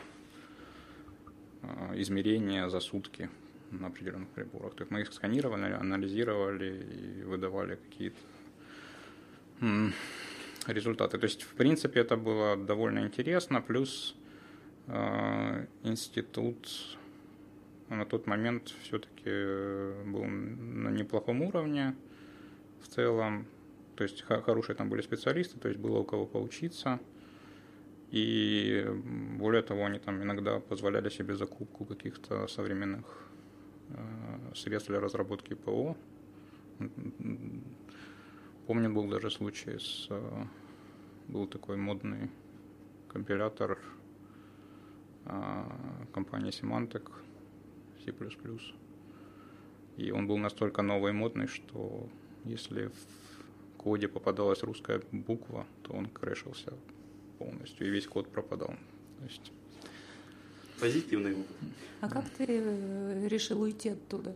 а, 1.68 1.92
измерение 1.96 2.68
за 2.68 2.80
сутки 2.80 3.28
на 3.70 3.88
определенных 3.88 4.28
приборах. 4.28 4.74
То 4.74 4.82
есть 4.82 4.90
мы 4.90 5.00
их 5.00 5.12
сканировали, 5.12 5.72
анализировали 5.72 7.20
и 7.20 7.22
выдавали 7.24 7.76
какие-то 7.76 8.16
результаты. 10.66 11.18
То 11.18 11.24
есть, 11.24 11.42
в 11.42 11.54
принципе, 11.54 12.00
это 12.00 12.16
было 12.16 12.56
довольно 12.56 13.00
интересно. 13.00 13.60
Плюс 13.60 14.16
э, 14.86 15.66
институт 15.82 16.68
на 17.88 18.04
тот 18.04 18.26
момент 18.26 18.72
все-таки 18.82 19.30
был 20.08 20.24
на 20.24 20.88
неплохом 20.88 21.42
уровне 21.42 21.94
в 22.82 22.88
целом. 22.88 23.46
То 23.96 24.04
есть 24.04 24.22
хорошие 24.22 24.74
там 24.74 24.88
были 24.88 25.02
специалисты, 25.02 25.58
то 25.58 25.68
есть 25.68 25.80
было 25.80 25.98
у 25.98 26.04
кого 26.04 26.26
поучиться. 26.26 26.98
И 28.10 28.86
более 29.38 29.62
того, 29.62 29.84
они 29.84 29.98
там 29.98 30.22
иногда 30.22 30.60
позволяли 30.60 31.08
себе 31.08 31.34
закупку 31.34 31.84
каких-то 31.84 32.46
современных 32.46 33.24
Э, 33.90 34.54
средств 34.54 34.88
для 34.88 35.00
разработки 35.00 35.54
ПО. 35.54 35.96
Помню, 38.66 38.92
был 38.92 39.08
даже 39.08 39.30
случай 39.30 39.78
с... 39.78 40.06
Э, 40.10 40.44
был 41.28 41.46
такой 41.46 41.76
модный 41.76 42.30
компилятор 43.08 43.78
э, 45.26 45.64
компании 46.12 46.50
Symantec 46.50 47.10
C++. 48.04 48.12
И 49.96 50.10
он 50.10 50.26
был 50.26 50.38
настолько 50.38 50.82
новый 50.82 51.10
и 51.10 51.14
модный, 51.14 51.46
что 51.46 52.08
если 52.44 52.86
в 52.86 53.76
коде 53.76 54.08
попадалась 54.08 54.62
русская 54.62 55.00
буква, 55.12 55.66
то 55.82 55.92
он 55.92 56.06
крэшился 56.06 56.72
полностью, 57.38 57.86
и 57.86 57.90
весь 57.90 58.06
код 58.06 58.28
пропадал. 58.28 58.74
То 59.18 59.24
есть 59.24 59.52
Позитивный 60.80 61.32
опыт. 61.32 61.56
А 62.00 62.08
как 62.08 62.28
ты 62.30 62.44
э, 62.48 63.28
решил 63.28 63.62
уйти 63.62 63.90
оттуда? 63.90 64.34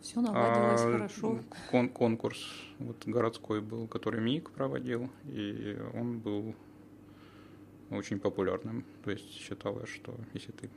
Все 0.00 0.20
наладилось 0.20 0.80
а, 0.80 0.92
хорошо. 0.92 1.38
Кон 1.70 1.88
конкурс 1.88 2.38
вот 2.78 3.06
городской 3.06 3.60
был, 3.60 3.86
который 3.86 4.20
МИК 4.20 4.50
проводил, 4.50 5.10
и 5.26 5.78
он 5.94 6.18
был 6.18 6.54
очень 7.90 8.18
популярным. 8.18 8.84
То 9.04 9.10
есть 9.10 9.30
считалось, 9.30 9.88
что 9.88 10.14
если 10.32 10.52
ты 10.52 10.70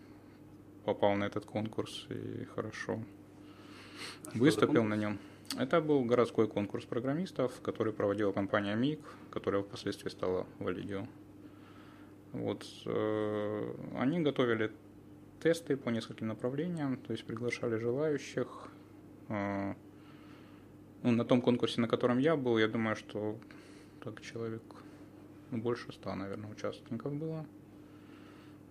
попал 0.83 1.15
на 1.15 1.23
этот 1.23 1.45
конкурс 1.45 2.05
и 2.09 2.45
хорошо 2.55 2.99
а 4.25 4.37
выступил 4.37 4.83
на 4.83 4.95
нем. 4.95 5.19
Это 5.57 5.79
был 5.79 6.03
городской 6.03 6.47
конкурс 6.47 6.85
программистов, 6.85 7.61
который 7.61 7.93
проводила 7.93 8.31
компания 8.31 8.75
МИК, 8.75 8.99
которая 9.31 9.61
впоследствии 9.61 10.09
стала 10.09 10.45
Валидио. 10.59 11.07
Вот, 12.33 12.65
э, 12.85 13.75
они 13.95 14.19
готовили 14.19 14.71
тесты 15.39 15.77
по 15.77 15.89
нескольким 15.89 16.27
направлениям, 16.27 16.97
то 16.97 17.13
есть 17.13 17.23
приглашали 17.23 17.77
желающих. 17.77 18.69
Э, 19.29 19.75
ну, 21.03 21.11
на 21.11 21.23
том 21.23 21.41
конкурсе, 21.41 21.79
на 21.79 21.87
котором 21.87 22.17
я 22.17 22.35
был, 22.35 22.57
я 22.57 22.67
думаю, 22.67 22.95
что 22.95 23.37
так 24.03 24.21
человек 24.21 24.63
ну, 25.51 25.59
больше 25.59 25.91
ста, 25.93 26.15
наверное, 26.15 26.51
участников 26.51 27.13
было. 27.13 27.45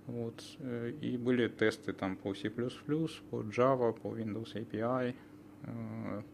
Вот. 0.06 0.42
Э, 0.58 0.92
и 1.00 1.16
были 1.16 1.48
тесты 1.48 1.92
там 1.92 2.16
по 2.16 2.34
C++, 2.34 2.50
по 2.50 3.40
Java, 3.42 3.92
по 3.92 4.08
Windows 4.08 4.54
API, 4.54 5.14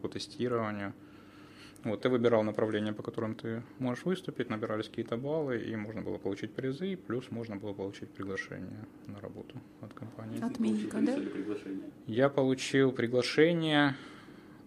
по 0.01 0.07
тестированию. 0.07 0.93
Вот, 1.83 2.01
ты 2.01 2.09
выбирал 2.09 2.43
направление, 2.43 2.93
по 2.93 3.01
которым 3.01 3.33
ты 3.33 3.63
можешь 3.79 4.05
выступить, 4.05 4.49
набирались 4.49 4.87
какие-то 4.87 5.17
баллы, 5.17 5.59
и 5.59 5.75
можно 5.75 6.03
было 6.03 6.19
получить 6.19 6.53
призы, 6.53 6.95
плюс 6.95 7.31
можно 7.31 7.55
было 7.55 7.73
получить 7.73 8.09
приглашение 8.11 8.85
на 9.07 9.19
работу 9.19 9.59
от 9.81 9.91
компании. 9.93 10.43
Отменника, 10.43 10.99
да? 11.01 11.17
Я 12.05 12.29
получил 12.29 12.91
приглашение. 12.91 13.95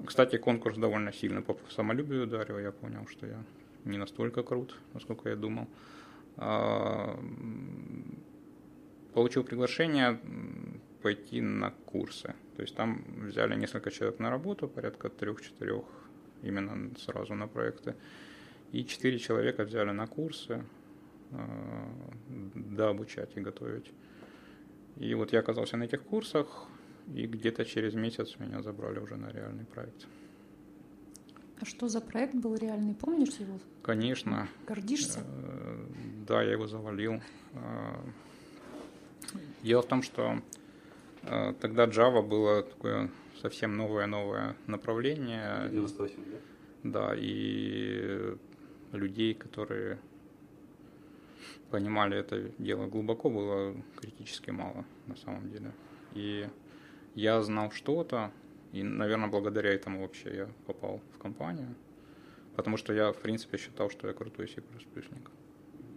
Кстати, 0.04 0.38
конкурс 0.38 0.76
довольно 0.76 1.12
сильно 1.12 1.40
по 1.40 1.56
самолюбию 1.70 2.24
ударил. 2.24 2.58
Я 2.58 2.72
понял, 2.72 3.06
что 3.06 3.26
я 3.26 3.40
не 3.84 3.96
настолько 3.96 4.42
крут, 4.42 4.76
насколько 4.92 5.28
я 5.28 5.36
думал. 5.36 5.68
А, 6.36 7.16
получил 9.12 9.44
приглашение 9.44 10.18
пойти 11.00 11.40
на 11.40 11.70
курсы. 11.70 12.34
То 12.56 12.62
есть 12.62 12.74
там 12.74 13.04
взяли 13.28 13.56
несколько 13.56 13.90
человек 13.90 14.20
на 14.20 14.30
работу, 14.30 14.68
порядка 14.68 15.08
трех-четырех 15.08 15.84
именно 16.42 16.90
сразу 16.98 17.34
на 17.34 17.48
проекты. 17.48 17.94
И 18.72 18.84
четыре 18.84 19.18
человека 19.18 19.64
взяли 19.64 19.90
на 19.90 20.06
курсы, 20.06 20.64
э, 21.30 21.36
да, 22.54 22.88
обучать 22.88 23.36
и 23.36 23.40
готовить. 23.40 23.90
И 24.96 25.14
вот 25.14 25.32
я 25.32 25.40
оказался 25.40 25.76
на 25.76 25.84
этих 25.84 26.02
курсах, 26.02 26.68
и 27.14 27.26
где-то 27.26 27.64
через 27.64 27.94
месяц 27.94 28.38
меня 28.38 28.62
забрали 28.62 28.98
уже 28.98 29.16
на 29.16 29.30
реальный 29.32 29.64
проект. 29.64 30.06
А 31.60 31.64
что 31.64 31.88
за 31.88 32.00
проект 32.00 32.34
был 32.34 32.56
реальный? 32.56 32.94
Помнишь 32.94 33.34
его? 33.40 33.58
Конечно. 33.82 34.48
Гордишься? 34.66 35.20
Э, 35.20 35.86
да, 36.26 36.42
я 36.42 36.52
его 36.52 36.66
завалил. 36.66 37.20
Э, 37.52 37.96
дело 39.62 39.82
в 39.82 39.86
том, 39.86 40.02
что 40.02 40.40
тогда 41.60 41.86
Java 41.86 42.22
было 42.22 42.62
такое 42.62 43.10
совсем 43.40 43.76
новое-новое 43.76 44.56
направление. 44.66 45.68
98, 45.70 46.16
да? 46.30 46.38
Да, 46.84 47.14
и 47.16 48.36
людей, 48.92 49.34
которые 49.34 49.98
понимали 51.70 52.16
это 52.16 52.50
дело 52.58 52.86
глубоко, 52.86 53.30
было 53.30 53.74
критически 53.96 54.50
мало 54.50 54.84
на 55.06 55.16
самом 55.16 55.50
деле. 55.50 55.72
И 56.12 56.48
я 57.14 57.42
знал 57.42 57.70
что-то, 57.70 58.30
и, 58.72 58.82
наверное, 58.82 59.28
благодаря 59.28 59.72
этому 59.72 60.02
вообще 60.02 60.36
я 60.36 60.48
попал 60.66 61.00
в 61.14 61.18
компанию, 61.18 61.74
потому 62.56 62.76
что 62.76 62.92
я, 62.92 63.12
в 63.12 63.18
принципе, 63.18 63.56
считал, 63.56 63.90
что 63.90 64.08
я 64.08 64.14
крутой 64.14 64.48
C++. 64.48 64.62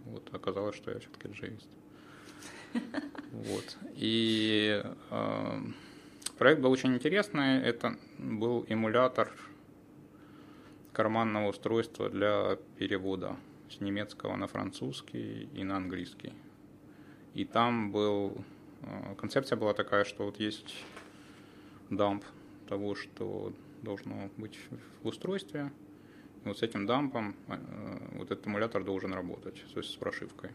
Вот, 0.06 0.34
оказалось, 0.34 0.76
что 0.76 0.92
я 0.92 1.00
все-таки 1.00 1.28
джавист. 1.28 1.70
Вот. 3.32 3.78
И 3.96 4.84
э, 5.12 5.60
Проект 6.38 6.62
был 6.62 6.72
очень 6.72 6.94
интересный. 6.94 7.60
Это 7.64 7.98
был 8.20 8.64
эмулятор 8.70 9.32
карманного 10.94 11.50
устройства 11.50 12.12
для 12.12 12.60
перевода 12.78 13.36
с 13.72 13.82
немецкого 13.82 14.36
на 14.36 14.46
французский 14.46 15.50
и 15.56 15.64
на 15.64 15.78
английский. 15.78 16.34
И 17.34 17.44
там 17.44 17.92
был... 17.92 18.38
Э, 18.84 19.16
концепция 19.16 19.56
была 19.56 19.74
такая, 19.74 20.04
что 20.04 20.26
вот 20.26 20.40
есть 20.40 20.76
дамп 21.90 22.24
того, 22.70 22.94
что 22.94 23.52
должно 23.82 24.30
быть 24.38 24.60
в 25.02 25.08
устройстве. 25.08 25.72
И 26.46 26.48
вот 26.48 26.60
с 26.60 26.62
этим 26.62 26.86
дампом 26.86 27.36
э, 27.48 27.58
вот 28.12 28.30
этот 28.30 28.46
эмулятор 28.46 28.84
должен 28.84 29.12
работать, 29.12 29.66
то 29.74 29.80
есть 29.80 29.92
с 29.92 29.96
прошивкой. 29.96 30.52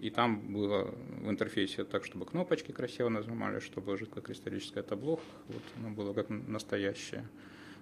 И 0.00 0.10
там 0.10 0.40
было 0.52 0.94
в 1.22 1.28
интерфейсе 1.28 1.84
так, 1.84 2.04
чтобы 2.06 2.24
кнопочки 2.24 2.72
красиво 2.72 3.10
нажимали, 3.10 3.60
чтобы 3.60 3.98
жидкокристаллическое 3.98 4.82
табло, 4.82 5.20
вот 5.48 5.62
оно 5.76 5.90
было 5.90 6.14
как 6.14 6.30
настоящее. 6.30 7.28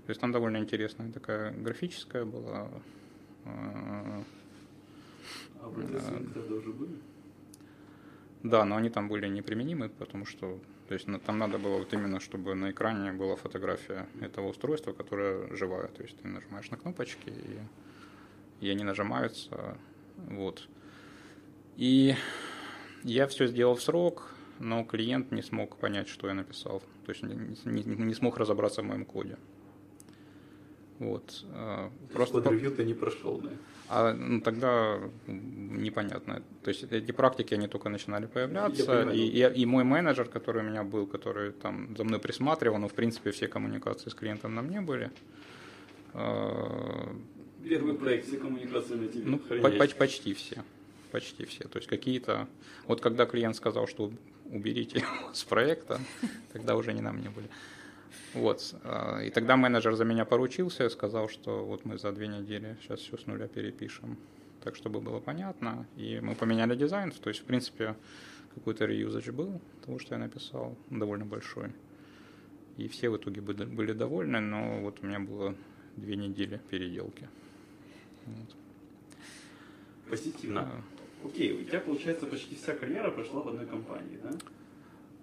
То 0.07 0.11
есть 0.11 0.21
там 0.21 0.33
довольно 0.33 0.57
интересная 0.57 1.13
такая 1.13 1.53
графическая 1.53 2.25
была. 2.25 2.69
А 3.45 4.23
тогда 6.35 6.55
уже 6.55 6.73
были? 6.73 6.97
Да, 8.43 8.65
но 8.65 8.77
они 8.77 8.91
там 8.91 9.09
были 9.09 9.29
неприменимы, 9.29 9.89
потому 9.89 10.25
что 10.25 10.61
то 10.89 10.95
есть 10.95 11.07
там 11.27 11.39
надо 11.39 11.59
было 11.59 11.79
вот 11.79 11.93
именно, 11.93 12.19
чтобы 12.19 12.55
на 12.55 12.71
экране 12.71 13.13
была 13.13 13.37
фотография 13.37 14.07
этого 14.23 14.49
устройства, 14.49 14.93
которое 14.93 15.55
живая. 15.55 15.89
То 15.89 16.03
есть 16.03 16.17
ты 16.17 16.27
нажимаешь 16.27 16.71
на 16.71 16.79
кнопочки, 16.79 17.29
и, 17.29 18.67
и 18.67 18.71
они 18.71 18.85
нажимаются. 18.85 19.77
Вот. 20.17 20.67
И 21.79 22.17
я 23.05 23.29
все 23.29 23.47
сделал 23.47 23.77
в 23.77 23.83
срок, 23.83 24.35
но 24.59 24.85
клиент 24.85 25.31
не 25.31 25.43
смог 25.43 25.77
понять, 25.77 26.09
что 26.09 26.27
я 26.27 26.35
написал. 26.35 26.83
То 27.07 27.13
есть 27.13 27.23
не, 27.23 27.57
не, 27.65 27.83
не 27.83 28.15
смог 28.15 28.37
разобраться 28.37 28.83
в 28.83 28.85
моем 28.85 29.05
коде. 29.05 29.39
Вот. 30.99 31.45
А, 31.53 31.93
просто 32.13 32.41
под 32.41 32.51
ревью 32.51 32.73
ты 32.73 32.85
не 32.85 32.95
прошел, 32.95 33.39
да? 33.39 33.51
А 33.89 34.13
ну, 34.13 34.41
тогда 34.41 34.99
непонятно. 35.29 36.43
То 36.65 36.71
есть 36.71 36.83
эти 36.83 37.13
практики, 37.13 37.55
они 37.55 37.69
только 37.69 37.89
начинали 37.89 38.27
появляться. 38.27 39.03
И, 39.13 39.29
и, 39.29 39.63
и 39.63 39.65
мой 39.65 39.85
менеджер, 39.85 40.29
который 40.29 40.65
у 40.65 40.69
меня 40.69 40.83
был, 40.83 41.07
который 41.07 41.53
там 41.53 41.97
за 41.97 42.03
мной 42.03 42.19
присматривал, 42.19 42.79
ну, 42.79 42.89
в 42.89 42.95
принципе, 42.95 43.31
все 43.31 43.47
коммуникации 43.47 44.11
с 44.11 44.15
клиентом 44.15 44.57
на 44.57 44.63
мне 44.63 44.81
были. 44.81 45.13
А, 46.13 47.15
Первый 47.63 47.95
проект, 47.95 48.27
все 48.27 48.37
коммуникации 48.39 48.95
на 48.95 49.07
тебе. 49.07 49.25
Ну, 49.25 49.39
по- 49.39 49.97
почти 49.97 50.35
все 50.35 50.65
почти 51.09 51.45
все. 51.45 51.65
То 51.65 51.79
есть 51.79 51.89
какие-то... 51.89 52.49
Вот 52.87 53.01
когда 53.01 53.27
клиент 53.27 53.57
сказал, 53.57 53.87
что 53.87 54.13
уберите 54.47 55.05
с 55.33 55.45
проекта, 55.45 56.01
тогда 56.53 56.77
уже 56.77 56.93
не 56.93 57.01
нам 57.01 57.21
не 57.21 57.29
были. 57.29 57.49
Вот. 58.35 58.75
А, 58.85 59.21
и 59.21 59.31
тогда 59.31 59.57
менеджер 59.57 59.95
за 59.95 60.05
меня 60.05 60.25
поручился, 60.25 60.89
сказал, 60.89 61.29
что 61.29 61.65
вот 61.65 61.85
мы 61.85 61.99
за 61.99 62.13
две 62.13 62.29
недели 62.29 62.77
сейчас 62.83 63.01
все 63.01 63.17
с 63.17 63.27
нуля 63.27 63.49
перепишем. 63.49 64.17
Так, 64.63 64.77
чтобы 64.77 65.01
было 65.01 65.21
понятно. 65.21 65.87
И 65.97 66.21
мы 66.21 66.35
поменяли 66.35 66.77
дизайн. 66.77 67.11
То 67.11 67.29
есть, 67.29 67.41
в 67.41 67.45
принципе, 67.45 67.97
какой-то 68.55 68.87
реюзач 68.87 69.29
был 69.29 69.61
того, 69.85 69.99
что 69.99 70.15
я 70.15 70.19
написал, 70.19 70.77
довольно 70.91 71.25
большой. 71.25 71.73
И 72.77 72.87
все 72.89 73.11
в 73.11 73.17
итоге 73.17 73.41
были 73.41 73.93
довольны, 73.93 74.41
но 74.41 74.81
вот 74.81 74.99
у 75.03 75.07
меня 75.07 75.19
было 75.19 75.55
две 75.97 76.17
недели 76.17 76.61
переделки. 76.71 77.29
Вот. 78.27 78.57
Позитивно. 80.09 80.85
Окей, 81.25 81.53
у 81.53 81.65
тебя, 81.65 81.81
получается, 81.81 82.27
почти 82.27 82.55
вся 82.55 82.75
карьера 82.75 83.11
прошла 83.11 83.43
в 83.43 83.49
одной 83.49 83.67
компании, 83.67 84.19
да? 84.23 84.31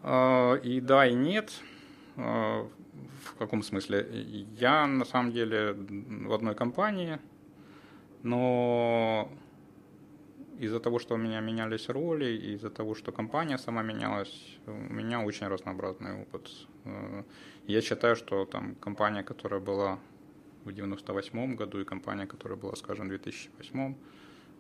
А, 0.04 0.56
и 0.56 0.82
да, 0.82 1.08
и 1.08 1.14
нет. 1.14 1.52
А, 2.18 2.68
в 3.24 3.36
каком 3.38 3.64
смысле? 3.64 4.08
Я, 4.60 4.86
на 4.88 5.06
самом 5.06 5.32
деле, 5.32 5.74
в 5.74 6.34
одной 6.34 6.56
компании, 6.56 7.20
но 8.24 9.30
из-за 10.60 10.80
того, 10.80 11.00
что 11.00 11.16
у 11.16 11.18
меня 11.18 11.40
менялись 11.40 11.90
роли, 11.90 12.54
из-за 12.56 12.70
того, 12.70 12.96
что 12.96 13.12
компания 13.12 13.58
сама 13.58 13.84
менялась, 13.84 14.58
у 14.68 14.94
меня 14.94 15.22
очень 15.22 15.48
разнообразный 15.48 16.22
опыт. 16.22 16.52
А, 16.84 17.24
я 17.68 17.82
считаю, 17.82 18.16
что 18.16 18.46
там 18.46 18.76
компания, 18.76 19.24
которая 19.24 19.62
была 19.62 20.00
в 20.66 20.74
98 20.74 21.56
году, 21.56 21.80
и 21.80 21.86
компания, 21.86 22.26
которая 22.26 22.58
была, 22.58 22.76
скажем, 22.76 23.06
в 23.06 23.10
2008 23.10 23.96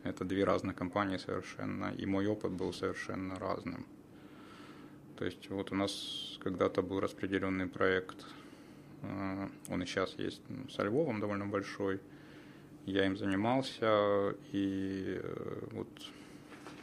это 0.06 0.24
две 0.26 0.44
разные 0.44 0.74
компании 0.74 1.18
совершенно, 1.18 1.94
и 1.98 2.06
мой 2.06 2.28
опыт 2.28 2.52
был 2.52 2.74
совершенно 2.74 3.36
разным. 3.40 3.86
То 5.18 5.26
есть 5.26 5.50
вот 5.50 5.72
у 5.72 5.76
нас 5.76 6.38
когда-то 6.44 6.82
был 6.82 7.00
распределенный 7.00 7.68
проект, 7.68 8.26
э, 9.02 9.48
он 9.70 9.84
и 9.84 9.86
сейчас 9.86 10.16
есть 10.20 10.42
ну, 10.50 10.70
со 10.70 10.84
Львовом 10.84 11.20
довольно 11.20 11.46
большой. 11.46 12.00
Я 12.86 13.06
им 13.06 13.18
занимался, 13.18 14.36
и 14.52 15.20
э, 15.22 15.68
вот 15.72 15.88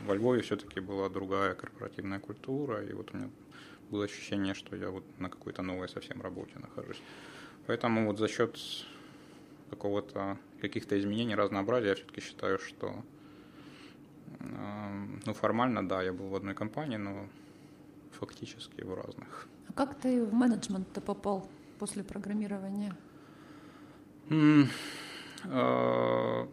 во 0.01 0.15
Львове 0.15 0.43
все-таки 0.43 0.81
была 0.81 1.09
другая 1.09 1.55
корпоративная 1.55 2.19
культура, 2.19 2.85
и 2.85 2.93
вот 2.93 3.15
у 3.15 3.17
меня 3.17 3.31
было 3.91 4.05
ощущение, 4.05 4.55
что 4.55 4.75
я 4.75 4.91
вот 4.91 5.05
на 5.19 5.29
какой-то 5.29 5.63
новой 5.63 5.89
совсем 5.89 6.23
работе 6.23 6.59
нахожусь. 6.59 7.01
Поэтому 7.67 8.07
вот 8.07 8.19
за 8.19 8.27
счет 8.27 8.59
какого-то 9.71 10.39
каких-то 10.63 10.99
изменений, 10.99 11.35
разнообразия, 11.35 11.89
я 11.89 11.95
все-таки 11.95 12.21
считаю, 12.21 12.59
что 12.59 13.05
ну, 15.27 15.35
формально, 15.35 15.89
да, 15.89 16.03
я 16.03 16.13
был 16.13 16.29
в 16.29 16.35
одной 16.35 16.55
компании, 16.55 16.99
но 16.99 17.27
фактически 18.13 18.83
в 18.83 18.95
разных. 18.95 19.49
А 19.69 19.73
как 19.73 19.95
ты 19.95 20.25
в 20.25 20.33
менеджмент-то 20.33 21.01
попал 21.01 21.49
после 21.79 22.03
программирования? 22.05 22.97
Mm, 24.29 24.67
э, 25.45 26.47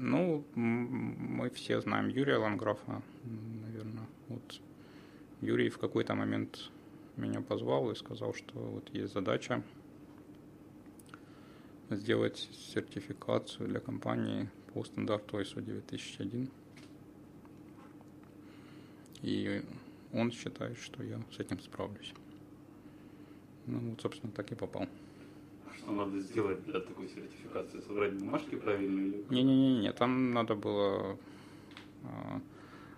ну, 0.00 0.44
мы 0.54 1.50
все 1.50 1.80
знаем 1.80 2.08
Юрия 2.08 2.36
Ланграфа, 2.36 3.02
наверное. 3.64 4.06
Вот 4.28 4.60
Юрий 5.40 5.70
в 5.70 5.78
какой-то 5.78 6.14
момент 6.14 6.70
меня 7.16 7.40
позвал 7.40 7.90
и 7.90 7.94
сказал, 7.94 8.34
что 8.34 8.58
вот 8.58 8.88
есть 8.94 9.12
задача 9.12 9.62
сделать 11.90 12.48
сертификацию 12.72 13.68
для 13.68 13.80
компании 13.80 14.48
по 14.72 14.84
стандарту 14.84 15.38
ISO 15.40 15.62
9001. 15.62 16.50
И 19.22 19.62
он 20.12 20.30
считает, 20.30 20.78
что 20.78 21.02
я 21.02 21.20
с 21.32 21.40
этим 21.40 21.58
справлюсь. 21.60 22.12
Ну 23.66 23.78
вот, 23.90 24.00
собственно, 24.00 24.32
так 24.32 24.50
и 24.52 24.54
попал. 24.54 24.86
Что 25.76 25.92
надо 25.92 26.20
сделать 26.20 26.64
для 26.64 26.80
такой 26.80 27.08
сертификации? 27.08 27.80
Собрать 27.80 28.14
бумажки 28.14 28.56
правильные? 28.56 29.22
Не-не-не, 29.28 29.92
там 29.92 30.32
надо 30.32 30.54
было... 30.54 31.18
а, 32.04 32.40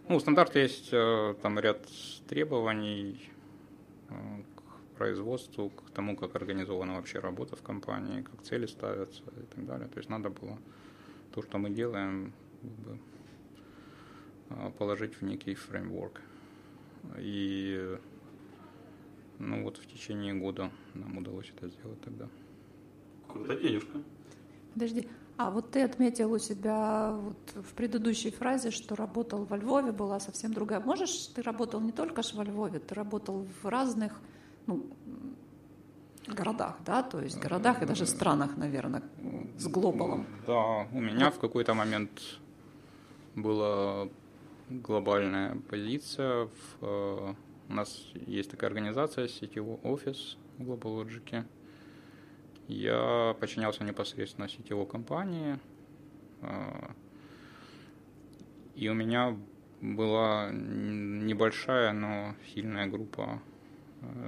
Ну, 0.09 0.19
в 0.19 0.21
стандарте 0.21 0.63
есть 0.63 0.91
э, 0.93 1.35
там 1.43 1.59
ряд 1.59 1.87
требований 2.29 3.21
к 4.09 4.50
производству, 5.01 5.71
к 5.71 5.91
тому, 5.95 6.15
как 6.15 6.37
организована 6.37 6.97
вообще 6.97 7.21
работа 7.21 7.57
в 7.57 7.63
компании, 7.63 8.21
как 8.21 8.43
цели 8.43 8.67
ставятся 8.67 9.23
и 9.43 9.47
так 9.55 9.65
далее. 9.65 9.89
То 9.89 9.99
есть 9.99 10.11
надо 10.11 10.29
было 10.29 10.59
то, 11.35 11.41
что 11.43 11.57
мы 11.57 11.71
делаем, 11.71 12.35
а, 14.51 14.71
положить 14.79 15.15
в 15.15 15.23
некий 15.23 15.55
фреймворк. 15.55 16.21
И 17.17 17.99
ну 19.39 19.63
вот 19.63 19.79
в 19.79 19.87
течение 19.87 20.35
года 20.35 20.71
нам 20.93 21.17
удалось 21.17 21.51
это 21.57 21.69
сделать 21.69 22.01
тогда. 22.03 22.29
Круто 23.27 23.57
денежка. 23.57 24.03
Подожди, 24.75 25.09
а 25.39 25.51
вот 25.51 25.71
ты 25.71 25.81
отметил 25.81 26.31
у 26.33 26.39
себя 26.39 27.13
вот 27.13 27.65
в 27.67 27.73
предыдущей 27.73 28.31
фразе, 28.31 28.71
что 28.71 28.97
работал 28.97 29.47
во 29.47 29.57
Львове, 29.57 29.93
была 29.93 30.21
совсем 30.21 30.53
другая. 30.53 30.81
Можешь, 30.81 31.29
ты 31.29 31.41
работал 31.41 31.81
не 31.81 31.93
только 31.93 32.23
ж 32.23 32.35
во 32.35 32.45
Львове, 32.45 32.81
ты 32.81 32.95
работал 32.95 33.47
в 33.63 33.67
разных 33.67 34.21
ну, 34.71 34.87
городах, 36.27 36.79
да, 36.87 37.03
то 37.03 37.21
есть 37.21 37.39
городах 37.39 37.83
и 37.83 37.87
даже 37.87 38.07
странах, 38.07 38.57
наверное, 38.57 39.03
с 39.59 39.67
глобалом. 39.67 40.27
Да, 40.47 40.87
у 40.93 41.01
меня 41.01 41.31
в 41.31 41.39
какой-то 41.39 41.75
момент 41.75 42.11
была 43.35 44.09
глобальная 44.69 45.57
позиция. 45.69 46.47
В, 46.47 46.51
э, 46.83 47.35
у 47.69 47.73
нас 47.73 48.07
есть 48.15 48.51
такая 48.51 48.71
организация, 48.71 49.29
сетевой 49.29 49.77
офис 49.83 50.37
в 50.59 50.63
Global 50.63 51.05
Logic. 51.05 51.45
Я 52.69 53.37
подчинялся 53.41 53.85
непосредственно 53.85 54.49
сетевой 54.49 54.87
компании. 54.87 55.59
э, 56.43 56.93
И 58.77 58.89
у 58.89 58.95
меня 58.95 59.37
была 59.81 60.51
небольшая, 60.53 61.93
но 61.93 62.35
сильная 62.55 62.87
группа 62.87 63.43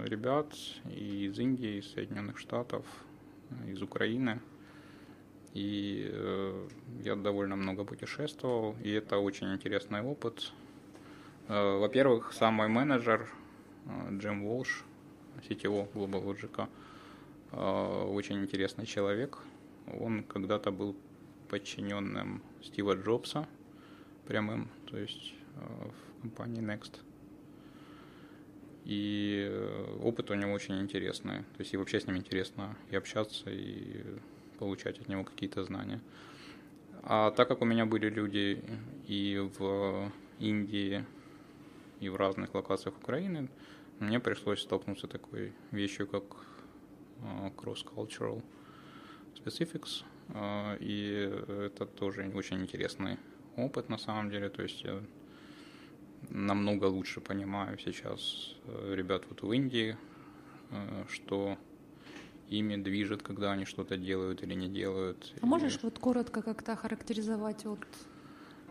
ребят 0.04 0.54
и 0.90 1.26
из 1.26 1.38
Индии, 1.38 1.78
из 1.78 1.92
Соединенных 1.92 2.38
Штатов, 2.38 2.85
э, 3.50 3.72
из 3.72 3.82
Украины. 3.82 4.40
И 5.54 6.08
э, 6.11 6.68
я 7.04 7.16
довольно 7.16 7.56
много 7.56 7.85
путешествовал, 7.85 8.74
и 8.82 8.90
это 8.90 9.18
очень 9.18 9.52
интересный 9.52 10.00
опыт. 10.00 10.52
Э, 11.48 11.78
во-первых, 11.78 12.32
сам 12.32 12.54
мой 12.54 12.68
менеджер 12.68 13.28
э, 13.87 14.18
Джим 14.18 14.44
Волш, 14.44 14.85
сетевого 15.48 15.88
Global 15.94 16.24
Logic, 16.24 16.68
э, 17.52 18.04
очень 18.04 18.40
интересный 18.40 18.87
человек. 18.87 19.38
Он 20.00 20.22
когда-то 20.22 20.70
был 20.70 20.96
подчиненным 21.48 22.42
Стива 22.62 22.94
Джобса 22.94 23.46
прямым, 24.26 24.68
то 24.87 24.96
есть 24.96 25.35
э, 25.56 25.88
в 25.90 26.22
компании 26.22 26.62
Next. 26.62 27.12
И 28.85 29.47
э, 29.49 29.99
опыт 30.03 30.31
у 30.31 30.35
него 30.35 30.53
очень 30.53 30.81
интересный. 30.81 31.38
То 31.38 31.61
есть 31.61 31.75
и 31.75 31.77
вообще 31.77 32.01
с 32.01 32.07
ним 32.07 32.16
интересно 32.16 32.77
и 32.90 32.97
общаться, 32.97 33.51
и 33.51 34.03
получать 34.59 35.01
от 35.01 35.09
него 35.09 35.25
какие-то 35.25 35.62
знания. 35.64 36.01
А 37.03 37.31
так 37.31 37.49
как 37.49 37.62
у 37.62 37.64
меня 37.64 37.87
были 37.87 38.09
люди 38.09 38.62
и 39.07 39.38
в 39.59 40.11
Индии, 40.40 41.05
и 42.01 42.09
в 42.09 42.16
разных 42.16 42.55
локациях 42.55 42.97
Украины, 42.97 43.49
мне 44.01 44.18
пришлось 44.18 44.62
столкнуться 44.62 45.07
с 45.07 45.11
такой 45.11 45.53
вещью, 45.71 46.09
как 46.09 46.25
э, 47.23 47.51
cross-cultural 47.57 48.42
specifics. 49.37 50.05
Э, 50.29 50.77
И 50.81 51.31
это 51.66 51.87
тоже 51.87 52.31
очень 52.35 52.61
интересный 52.61 53.18
опыт 53.57 53.88
на 53.88 53.99
самом 53.99 54.31
деле. 54.31 54.49
То 54.49 54.62
есть 54.62 54.85
намного 56.30 56.87
лучше 56.87 57.20
понимаю 57.20 57.78
сейчас 57.78 58.54
э, 58.66 58.94
ребят 58.94 59.24
вот 59.28 59.42
в 59.42 59.52
Индии, 59.52 59.96
э, 60.70 61.04
что 61.08 61.56
ими 62.48 62.76
движет, 62.76 63.22
когда 63.22 63.52
они 63.52 63.64
что-то 63.64 63.96
делают 63.96 64.42
или 64.42 64.54
не 64.54 64.68
делают. 64.68 65.32
А 65.40 65.46
можешь 65.46 65.78
вот 65.82 65.98
коротко 65.98 66.42
как-то 66.42 66.76
характеризовать 66.76 67.64
вот 67.64 67.80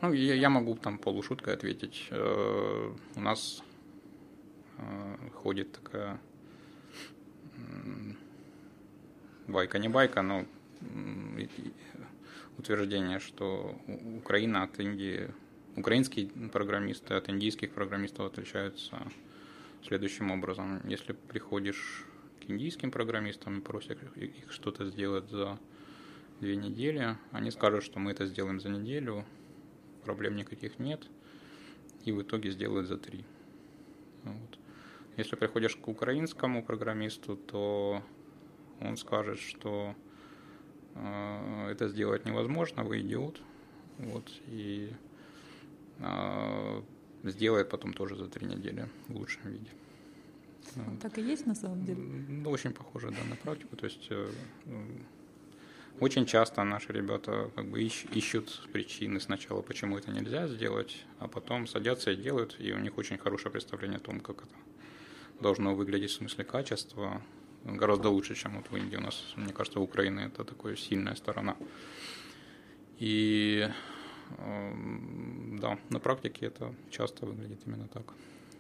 Ну, 0.02 0.14
я, 0.14 0.36
я 0.36 0.50
могу 0.50 0.76
там 0.76 0.98
полушуткой 0.98 1.54
ответить. 1.54 2.08
Э, 2.12 2.94
У 3.16 3.22
нас 3.22 3.64
ходит 5.44 5.72
такая 5.74 6.20
байка, 9.48 9.78
не 9.80 9.90
байка, 9.90 10.22
но 10.22 10.46
утверждение, 12.58 13.20
что 13.20 13.76
Украина 14.18 14.64
от 14.64 14.80
Индии, 14.80 15.30
украинские 15.76 16.28
программисты 16.52 17.14
от 17.14 17.30
индийских 17.30 17.72
программистов 17.72 18.28
отличаются 18.28 18.98
следующим 19.86 20.32
образом. 20.32 20.82
Если 20.88 21.14
приходишь 21.14 22.06
к 22.40 22.50
индийским 22.50 22.92
программистам 22.92 23.60
и 23.60 23.62
просишь 23.62 23.98
их 24.16 24.52
что-то 24.52 24.86
сделать 24.86 25.30
за 25.30 25.60
две 26.40 26.56
недели, 26.56 27.18
они 27.32 27.52
скажут, 27.52 27.84
что 27.84 28.00
мы 28.00 28.12
это 28.12 28.26
сделаем 28.26 28.60
за 28.60 28.70
неделю, 28.70 29.26
проблем 30.04 30.36
никаких 30.36 30.80
нет, 30.80 31.08
и 32.04 32.12
в 32.12 32.22
итоге 32.22 32.52
сделают 32.52 32.88
за 32.88 32.98
три. 32.98 33.24
Вот. 34.24 34.60
Если 35.18 35.36
приходишь 35.36 35.76
к 35.76 35.88
украинскому 35.88 36.64
программисту, 36.64 37.36
то 37.36 38.04
он 38.80 38.98
скажет, 38.98 39.40
что 39.40 39.96
э, 40.96 41.68
это 41.72 41.88
сделать 41.90 42.26
невозможно, 42.26 42.84
вы 42.84 43.02
идиот, 43.02 43.40
вот, 44.00 44.32
и 44.48 44.92
сделает 47.24 47.70
потом 47.70 47.94
тоже 47.94 48.16
за 48.16 48.28
три 48.28 48.48
недели 48.48 48.88
в 49.08 49.16
лучшем 49.16 49.52
виде. 49.52 49.70
Вот. 50.76 51.00
так 51.00 51.18
и 51.18 51.22
есть 51.22 51.46
на 51.46 51.56
самом 51.56 51.84
деле? 51.86 52.02
Ну, 52.02 52.50
очень 52.50 52.72
похоже, 52.72 53.10
да, 53.10 53.24
на 53.30 53.36
практику. 53.36 53.76
То 53.76 53.86
есть 53.86 54.08
э, 54.10 54.30
очень 56.00 56.26
часто 56.26 56.64
наши 56.64 56.94
ребята 56.94 57.52
как 57.56 57.66
бы 57.66 57.82
ищ- 57.82 58.08
ищут 58.14 58.70
причины 58.72 59.20
сначала, 59.20 59.62
почему 59.62 59.98
это 59.98 60.12
нельзя 60.12 60.48
сделать, 60.48 61.04
а 61.20 61.28
потом 61.28 61.68
садятся 61.68 62.12
и 62.12 62.16
делают, 62.16 62.56
и 62.60 62.72
у 62.74 62.80
них 62.80 62.98
очень 62.98 63.18
хорошее 63.18 63.52
представление 63.52 63.98
о 63.98 64.02
том, 64.02 64.20
как 64.20 64.44
это 64.44 64.56
должно 65.42 65.76
выглядеть 65.76 66.12
в 66.12 66.16
смысле 66.16 66.44
качества, 66.46 67.22
гораздо 67.66 68.10
лучше, 68.10 68.36
чем 68.36 68.56
вот 68.56 68.70
в 68.72 68.78
Индии. 68.78 68.96
У 68.96 69.02
нас, 69.02 69.34
мне 69.36 69.54
кажется, 69.54 69.80
у 69.80 69.84
Украины 69.84 70.22
это 70.22 70.44
такая 70.44 70.76
сильная 70.76 71.16
сторона. 71.16 71.56
И 73.00 73.68
да, 75.60 75.78
на 75.90 76.00
практике 76.00 76.48
это 76.48 76.74
часто 76.90 77.26
выглядит 77.26 77.60
именно 77.66 77.88
так. 77.88 78.04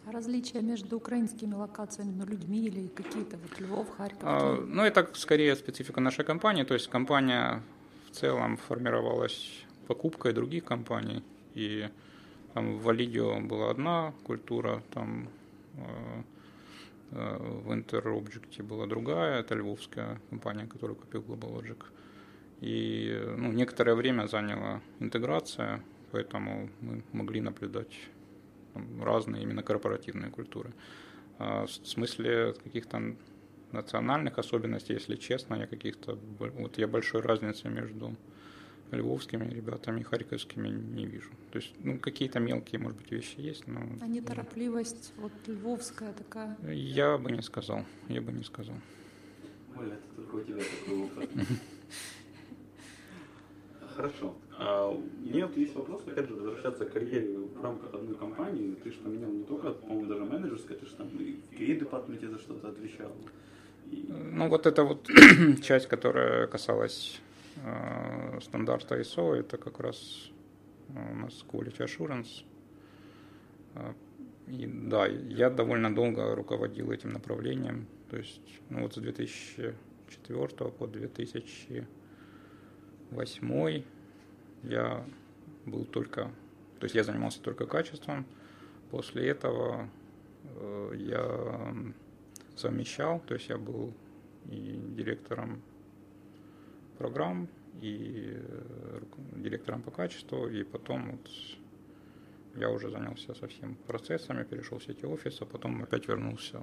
А 0.05 0.12
различия 0.12 0.62
между 0.62 0.97
украинскими 0.97 1.53
локациями, 1.53 2.12
ну, 2.12 2.25
людьми 2.25 2.65
или 2.65 2.88
какие-то 2.88 3.38
вот 3.38 3.60
Львов, 3.60 3.88
Харьков? 3.97 4.23
А? 4.23 4.65
Ну, 4.67 4.84
это 4.84 5.07
скорее 5.13 5.55
специфика 5.55 6.01
нашей 6.01 6.25
компании. 6.25 6.63
То 6.63 6.73
есть 6.73 6.88
компания 6.88 7.62
в 8.10 8.15
целом 8.15 8.57
формировалась 8.57 9.63
покупкой 9.88 10.34
других 10.34 10.65
компаний. 10.65 11.23
И 11.53 11.88
там 12.53 12.77
в 12.77 12.84
Валидио 12.84 13.39
была 13.41 13.69
одна 13.69 14.13
культура, 14.23 14.81
там 14.91 15.29
э, 15.75 16.23
э, 17.12 17.38
в 17.38 17.71
Interobject 17.71 18.63
была 18.63 18.88
другая, 18.88 19.39
это 19.39 19.55
львовская 19.55 20.19
компания, 20.29 20.65
которую 20.65 20.95
купил 20.95 21.21
Global 21.21 21.62
Logic. 21.62 21.77
И 22.62 23.19
ну, 23.38 23.52
некоторое 23.52 23.95
время 23.95 24.28
заняла 24.28 24.82
интеграция, 25.00 25.84
поэтому 26.12 26.69
мы 26.82 27.04
могли 27.12 27.41
наблюдать 27.41 28.10
разные 29.02 29.43
именно 29.43 29.63
корпоративные 29.63 30.30
культуры. 30.30 30.71
А 31.39 31.65
в 31.65 31.71
смысле 31.71 32.54
каких-то 32.63 33.15
национальных 33.71 34.38
особенностей, 34.38 34.93
если 34.93 35.15
честно, 35.15 35.56
я 35.56 35.67
каких-то 35.67 36.19
вот 36.39 36.78
я 36.78 36.88
большой 36.88 37.21
разницы 37.21 37.67
между 37.69 38.15
львовскими 38.91 39.50
ребятами 39.50 40.02
и 40.02 40.04
харьковскими 40.04 40.67
не 40.67 41.06
вижу. 41.06 41.30
То 41.52 41.60
есть, 41.60 41.74
ну, 41.80 41.97
какие-то 41.97 42.39
мелкие, 42.39 42.80
может 42.80 42.97
быть, 42.97 43.12
вещи 43.12 43.36
есть, 43.39 43.67
но 43.67 43.82
А 44.02 44.08
неторопливость 44.08 45.13
вот 45.17 45.32
львовская 45.47 46.13
такая. 46.13 46.58
я 46.71 47.17
бы 47.17 47.32
не 47.32 47.41
сказал, 47.41 47.86
я 48.10 48.21
бы 48.21 48.32
не 48.32 48.43
сказал. 48.43 48.76
Оля, 49.78 49.93
это 49.93 50.15
только 50.15 50.36
у 50.36 50.43
тебя 50.43 50.62
такой 50.62 51.04
опыт. 51.04 51.30
Хорошо. 53.95 54.36
А 54.58 54.89
у 54.89 55.01
меня 55.23 55.47
вот 55.47 55.58
есть 55.58 55.75
вопрос, 55.75 56.01
опять 56.08 56.27
же, 56.27 56.34
возвращаться 56.36 56.86
к 56.86 56.93
карьере 56.93 57.38
в 57.38 57.62
рамках 57.63 57.93
одной 57.93 58.15
компании. 58.15 58.75
Ты 58.84 58.91
же 58.91 58.97
поменял 58.99 59.30
не 59.32 59.43
только, 59.43 59.71
по-моему, 59.71 60.06
даже 60.08 60.23
менеджерское, 60.25 60.77
ты 60.77 60.86
же 60.86 60.95
там 60.95 61.08
и 61.19 61.34
в 61.34 61.60
QA-департаменте 61.60 62.30
за 62.30 62.38
что-то 62.39 62.69
отвечал. 62.69 63.12
И- 63.91 64.06
Ну, 64.10 64.47
вот 64.49 64.65
это 64.65 64.84
вот 64.84 65.08
часть, 65.62 65.88
которая 65.88 66.47
касалась 66.47 67.19
э, 67.65 68.39
стандарта 68.41 68.99
ISO 68.99 69.34
это 69.36 69.58
как 69.58 69.80
раз 69.80 70.32
у 70.89 71.15
нас 71.15 71.45
Quality 71.51 71.86
Assurance. 71.86 72.43
И 74.47 74.67
да, 74.67 75.06
я 75.08 75.49
довольно 75.49 75.93
долго 75.95 76.36
руководил 76.36 76.91
этим 76.91 77.13
направлением. 77.13 77.86
То 78.10 78.17
есть 78.17 78.41
ну, 78.69 78.82
вот 78.82 78.93
с 78.93 78.97
2004 78.97 80.71
по 80.71 80.88
2008 83.12 83.84
я 84.63 85.06
был 85.65 85.86
только, 85.86 86.32
то 86.80 86.86
есть 86.86 86.95
я 86.95 87.04
занимался 87.04 87.41
только 87.41 87.65
качеством. 87.65 88.26
После 88.89 89.28
этого 89.28 89.89
э, 90.43 90.93
я 90.97 91.76
совмещал, 92.56 93.19
то 93.21 93.34
есть 93.34 93.50
я 93.50 93.58
был 93.58 93.93
и 94.50 94.80
директором 94.97 95.62
программ, 96.97 97.47
и 97.82 98.34
э, 98.34 99.02
директором 99.36 99.82
по 99.82 99.91
качеству, 99.91 100.47
и 100.47 100.63
потом 100.63 101.12
вот 101.12 101.30
я 102.56 102.69
уже 102.69 102.89
занялся 102.89 103.34
совсем 103.34 103.76
процессами, 103.88 104.43
перешел 104.43 104.78
в 104.78 104.84
сети 104.84 105.06
офиса, 105.06 105.45
потом 105.45 105.84
опять 105.84 106.08
вернулся 106.08 106.62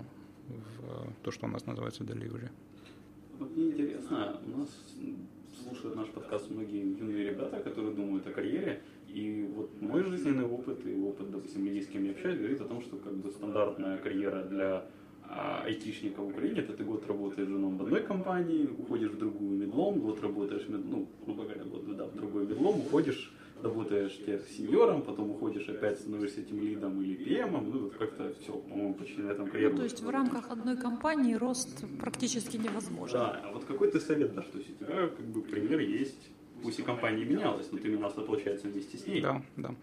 в 0.48 1.12
то, 1.22 1.30
что 1.30 1.46
у 1.46 1.48
нас 1.48 1.66
называется 1.66 2.04
delivery. 2.04 2.50
Вот 3.38 3.56
мне 3.56 3.68
интересно, 3.68 4.40
у 4.46 4.58
нас 4.58 4.68
слушают 5.62 5.96
наш 5.96 6.08
подкаст 6.08 6.50
многие 6.50 6.80
юные 6.80 7.30
ребята, 7.30 7.58
которые 7.60 7.94
думают 7.94 8.26
о 8.26 8.30
карьере, 8.30 8.82
и 9.08 9.48
вот 9.54 9.70
мой 9.80 10.02
жизненный 10.02 10.44
опыт 10.44 10.86
и 10.86 10.94
опыт, 10.94 11.30
допустим, 11.30 11.64
людей, 11.64 11.82
с 11.82 11.88
кем 11.88 12.04
я 12.04 12.12
общаюсь, 12.12 12.38
говорит 12.38 12.60
о 12.60 12.64
том, 12.64 12.80
что 12.80 12.96
как 12.96 13.14
бы 13.14 13.30
стандартная 13.30 13.98
карьера 13.98 14.44
для 14.44 14.86
а, 15.24 15.62
айтишника 15.64 16.20
в 16.20 16.28
Украине, 16.28 16.60
это 16.60 16.72
ты 16.72 16.84
год 16.84 17.06
работаешь 17.06 17.48
женом 17.48 17.76
в 17.76 17.82
одной 17.82 18.02
компании, 18.02 18.68
уходишь 18.78 19.10
в 19.10 19.18
другую 19.18 19.58
медлом, 19.58 20.00
год 20.00 20.20
работаешь, 20.22 20.64
ну, 20.68 21.08
грубо 21.24 21.44
говоря, 21.44 21.64
год 21.64 21.96
да, 21.96 22.06
в 22.06 22.14
другой 22.14 22.46
медлом, 22.46 22.80
уходишь 22.80 23.32
работаешь 23.62 24.18
тех 24.24 24.48
сеньором, 24.48 25.02
потом 25.02 25.30
уходишь 25.30 25.68
опять 25.68 25.98
становишься 25.98 26.40
этим 26.40 26.60
лидом 26.60 27.02
или 27.02 27.16
PM, 27.16 27.60
ну 27.60 27.82
вот 27.84 27.94
как-то 27.96 28.32
все, 28.40 28.52
по-моему, 28.52 28.94
почти 28.94 29.20
на 29.20 29.30
этом 29.30 29.50
карьеру. 29.50 29.72
Ну, 29.72 29.78
то 29.78 29.84
есть 29.84 30.00
в 30.00 30.10
рамках 30.10 30.50
одной 30.50 30.76
компании 30.76 31.34
рост 31.34 31.84
практически 32.00 32.56
невозможен. 32.56 33.18
Да, 33.18 33.40
а 33.44 33.52
вот 33.52 33.64
какой 33.64 33.90
ты 33.90 34.00
совет 34.00 34.34
дашь? 34.34 34.46
То 34.46 34.58
есть 34.58 34.70
у 34.70 34.84
тебя 34.84 35.08
как 35.08 35.26
бы 35.26 35.42
пример 35.42 35.80
есть, 35.80 36.30
пусть 36.62 36.78
и 36.78 36.82
компания 36.82 37.24
менялась, 37.24 37.68
но 37.72 37.78
ты 37.78 37.88
менялся, 37.88 38.20
получается, 38.20 38.68
вместе 38.68 38.98
с 38.98 39.06
ней. 39.06 39.20
Да, 39.20 39.42
да. 39.56 39.74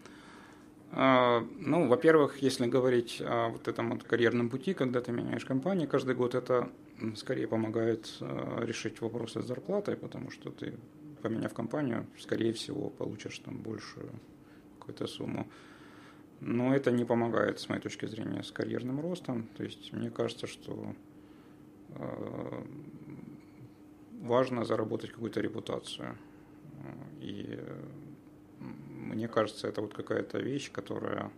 А, 0.92 1.46
ну, 1.60 1.88
во-первых, 1.88 2.38
если 2.42 2.68
говорить 2.68 3.22
о 3.22 3.50
вот 3.50 3.68
этом 3.68 3.92
вот 3.92 4.04
карьерном 4.04 4.50
пути, 4.50 4.74
когда 4.74 5.02
ты 5.02 5.12
меняешь 5.12 5.44
компанию, 5.44 5.90
каждый 5.90 6.16
год 6.16 6.36
это 6.36 6.70
скорее 7.16 7.48
помогает 7.48 8.18
а, 8.22 8.64
решить 8.64 9.02
вопросы 9.02 9.42
с 9.42 9.46
зарплатой, 9.46 9.98
потому 9.98 10.32
что 10.32 10.52
ты 10.52 10.76
поменяв 11.26 11.54
компанию, 11.56 12.06
скорее 12.20 12.54
всего, 12.54 12.92
получишь 12.92 13.40
там 13.40 13.58
большую 13.58 14.12
какую-то 14.78 15.08
сумму. 15.08 15.48
Но 16.40 16.76
это 16.76 16.92
не 16.92 17.04
помогает, 17.04 17.60
с 17.60 17.68
моей 17.68 17.82
точки 17.82 18.06
зрения, 18.06 18.44
с 18.44 18.52
карьерным 18.52 19.02
ростом. 19.02 19.48
То 19.58 19.64
есть 19.64 19.92
мне 19.94 20.12
кажется, 20.12 20.46
что 20.46 20.94
э, 21.90 22.64
важно 24.22 24.66
заработать 24.66 25.12
какую-то 25.12 25.42
репутацию. 25.42 26.16
И 27.22 27.60
мне 28.92 29.28
кажется, 29.28 29.68
это 29.68 29.82
вот 29.82 29.96
какая-то 29.96 30.38
вещь, 30.38 30.72
которая 30.72 31.32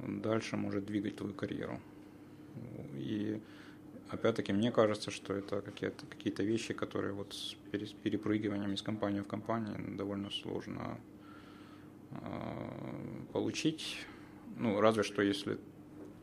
дальше 0.00 0.56
может 0.56 0.86
двигать 0.86 1.16
твою 1.16 1.34
карьеру. 1.34 1.78
И 2.94 3.40
опять-таки, 4.12 4.52
мне 4.52 4.70
кажется, 4.70 5.10
что 5.10 5.34
это 5.34 5.62
какие-то 5.62 6.06
какие 6.06 6.46
вещи, 6.46 6.74
которые 6.74 7.12
вот 7.12 7.34
с 7.34 7.56
перепрыгиванием 8.02 8.72
из 8.72 8.82
компании 8.82 9.20
в 9.20 9.26
компанию 9.26 9.96
довольно 9.96 10.30
сложно 10.30 10.98
э, 12.10 12.16
получить. 13.32 14.06
Ну, 14.56 14.80
разве 14.80 15.02
что 15.02 15.22
если 15.22 15.58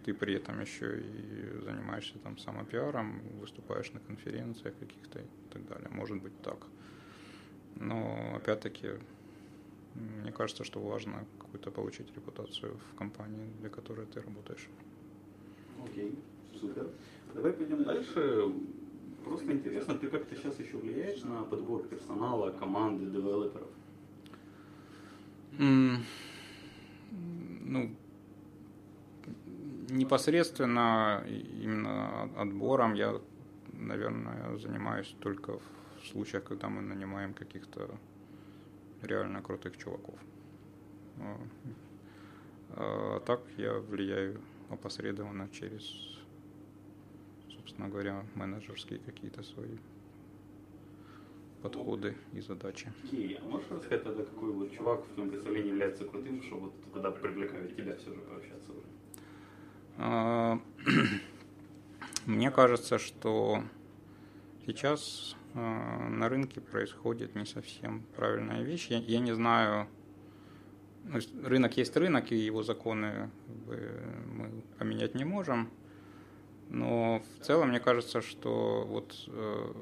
ты 0.05 0.13
при 0.13 0.35
этом 0.35 0.61
еще 0.61 1.01
и 1.01 1.61
занимаешься 1.65 2.17
там 2.19 2.37
самопиаром, 2.37 3.21
выступаешь 3.39 3.91
на 3.91 3.99
конференциях 3.99 4.75
каких-то 4.79 5.19
и 5.19 5.27
так 5.51 5.67
далее. 5.67 5.89
Может 5.89 6.21
быть 6.21 6.41
так. 6.41 6.67
Но 7.75 8.35
опять-таки, 8.35 8.89
мне 9.95 10.31
кажется, 10.31 10.63
что 10.63 10.79
важно 10.79 11.25
какую-то 11.39 11.71
получить 11.71 12.15
репутацию 12.15 12.77
в 12.77 12.97
компании, 12.97 13.49
для 13.59 13.69
которой 13.69 14.05
ты 14.05 14.21
работаешь. 14.21 14.69
Окей, 15.83 16.11
okay, 16.11 16.59
супер. 16.59 16.89
Давай 17.33 17.53
пойдем 17.53 17.83
дальше. 17.83 18.51
Просто 19.23 19.51
интересно, 19.51 19.95
ты 19.95 20.07
как-то 20.07 20.35
сейчас 20.35 20.59
еще 20.59 20.77
влияешь 20.77 21.23
на 21.23 21.43
подбор 21.43 21.83
персонала, 21.83 22.51
команды, 22.51 23.05
девелоперов? 23.05 23.69
Mm, 25.59 25.97
ну, 27.61 27.95
непосредственно 29.89 31.23
именно 31.27 32.23
отбором 32.37 32.93
я, 32.93 33.19
наверное, 33.73 34.57
занимаюсь 34.57 35.15
только 35.19 35.59
в 35.59 36.07
случаях, 36.07 36.43
когда 36.45 36.69
мы 36.69 36.81
нанимаем 36.81 37.33
каких-то 37.33 37.89
реально 39.01 39.41
крутых 39.41 39.77
чуваков. 39.77 40.15
А, 41.19 41.37
а 42.71 43.19
так 43.19 43.41
я 43.57 43.73
влияю 43.73 44.39
опосредованно 44.69 45.49
через 45.49 46.18
собственно 47.69 47.89
говоря, 47.89 48.25
менеджерские 48.33 48.99
какие-то 48.99 49.43
свои 49.43 49.77
подходы 51.61 52.15
и 52.33 52.41
задачи. 52.41 52.91
Окей, 53.03 53.37
а 53.39 53.45
можешь 53.45 53.69
рассказать 53.69 54.03
тогда, 54.03 54.23
какой 54.23 54.51
вот 54.51 54.71
чувак 54.71 55.05
в 55.05 55.13
твоем 55.13 55.29
представлении 55.29 55.69
является 55.69 56.05
крутым, 56.05 56.41
что 56.41 56.55
вот 56.55 56.73
когда 56.93 57.11
привлекают 57.11 57.75
тебя 57.75 57.95
все 57.95 58.13
же 58.13 58.21
пообщаться 58.21 58.71
уже? 58.71 58.87
А, 59.97 60.59
мне 62.25 62.49
кажется, 62.49 62.97
что 62.97 63.63
сейчас 64.65 65.35
а, 65.53 66.09
на 66.09 66.27
рынке 66.27 66.61
происходит 66.61 67.35
не 67.35 67.45
совсем 67.45 68.03
правильная 68.15 68.63
вещь. 68.63 68.87
Я, 68.87 68.97
я 68.97 69.19
не 69.19 69.35
знаю, 69.35 69.87
ну, 71.03 71.19
рынок 71.43 71.77
есть 71.77 71.95
рынок, 71.95 72.31
и 72.31 72.35
его 72.35 72.63
законы 72.63 73.29
мы 73.67 74.63
поменять 74.79 75.13
не 75.13 75.25
можем. 75.25 75.69
Но 76.69 77.21
в 77.39 77.43
целом 77.43 77.69
мне 77.69 77.79
кажется, 77.79 78.21
что 78.21 78.85
вот 78.87 79.15
э, 79.27 79.73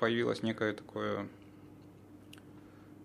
появилось 0.00 0.42
некое 0.42 0.72
такое 0.72 1.28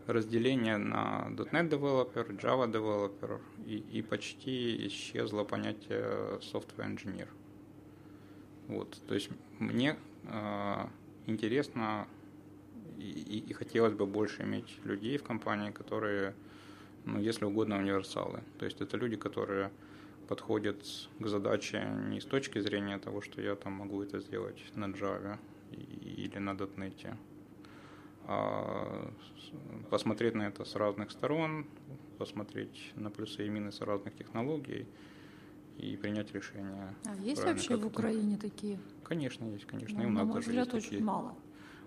разделение 0.07 0.77
на 0.77 1.27
.NET 1.29 1.69
Developer, 1.69 2.27
Java 2.41 2.71
Developer, 2.71 3.41
и, 3.65 3.77
и 3.77 4.01
почти 4.01 4.87
исчезло 4.87 5.43
понятие 5.43 6.39
Software 6.39 6.87
Engineer. 6.87 7.27
Вот, 8.67 8.97
то 9.07 9.15
есть 9.15 9.29
мне 9.59 9.97
э, 10.23 10.87
интересно 11.25 12.07
и, 12.97 13.43
и 13.49 13.53
хотелось 13.53 13.93
бы 13.93 14.05
больше 14.05 14.43
иметь 14.43 14.79
людей 14.83 15.17
в 15.17 15.23
компании, 15.23 15.71
которые, 15.71 16.35
ну, 17.05 17.19
если 17.19 17.45
угодно, 17.45 17.77
универсалы. 17.77 18.41
То 18.59 18.65
есть 18.65 18.81
это 18.81 18.97
люди, 18.97 19.15
которые 19.15 19.71
подходит 20.29 20.85
к 21.19 21.27
задаче 21.27 21.89
не 22.07 22.21
с 22.21 22.25
точки 22.25 22.59
зрения 22.59 22.99
того, 22.99 23.21
что 23.21 23.41
я 23.41 23.55
там 23.55 23.73
могу 23.73 24.03
это 24.03 24.19
сделать 24.19 24.63
на 24.75 24.85
Java 24.85 25.39
или 25.71 26.37
на 26.37 26.51
.NET, 26.51 27.17
а 28.25 29.11
посмотреть 29.89 30.35
на 30.35 30.43
это 30.43 30.65
с 30.65 30.75
разных 30.75 31.09
сторон, 31.09 31.65
посмотреть 32.19 32.91
на 32.95 33.09
плюсы 33.09 33.47
и 33.47 33.49
минусы 33.49 33.83
разных 33.85 34.15
технологий 34.15 34.85
и 35.79 35.97
принять 35.97 36.31
решение. 36.31 36.93
А 37.05 37.15
есть 37.15 37.43
вообще 37.43 37.75
в 37.75 37.87
Украине 37.87 38.37
такие? 38.37 38.79
Конечно, 39.03 39.45
есть, 39.45 39.65
конечно. 39.65 39.97
Ну, 39.97 40.03
и 40.03 40.07
у 40.07 40.09
нас 40.11 40.27
на 40.27 40.33
мой 40.33 40.41
взгляд, 40.41 40.73
очень 40.75 40.89
такие. 40.89 41.03
мало. 41.03 41.33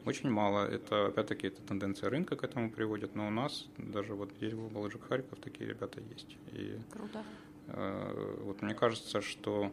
Очень 0.05 0.31
мало. 0.31 0.67
Это, 0.67 1.07
опять-таки, 1.07 1.47
это 1.47 1.63
тенденция 1.63 2.11
рынка 2.11 2.35
к 2.35 2.43
этому 2.43 2.73
приводит, 2.73 3.15
но 3.15 3.29
у 3.29 3.31
нас 3.31 3.69
даже 3.79 4.15
вот 4.15 4.33
здесь 4.33 4.53
в 4.53 4.73
Волжик 4.73 5.05
Харьков 5.05 5.39
такие 5.39 5.71
ребята 5.71 6.01
есть. 6.01 6.37
И 6.51 6.77
Круто. 6.91 7.23
Э, 7.69 8.37
вот 8.43 8.63
мне 8.63 8.75
кажется, 8.75 9.21
что 9.21 9.73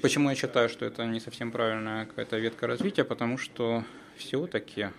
Почему 0.00 0.30
я 0.30 0.36
считаю, 0.36 0.68
что 0.68 0.84
это 0.84 1.04
не 1.06 1.18
совсем 1.18 1.50
правильная 1.50 2.06
какая-то 2.06 2.38
ветка 2.38 2.68
развития? 2.68 3.02
Потому 3.02 3.36
что 3.36 3.82
все-таки, 4.16 4.90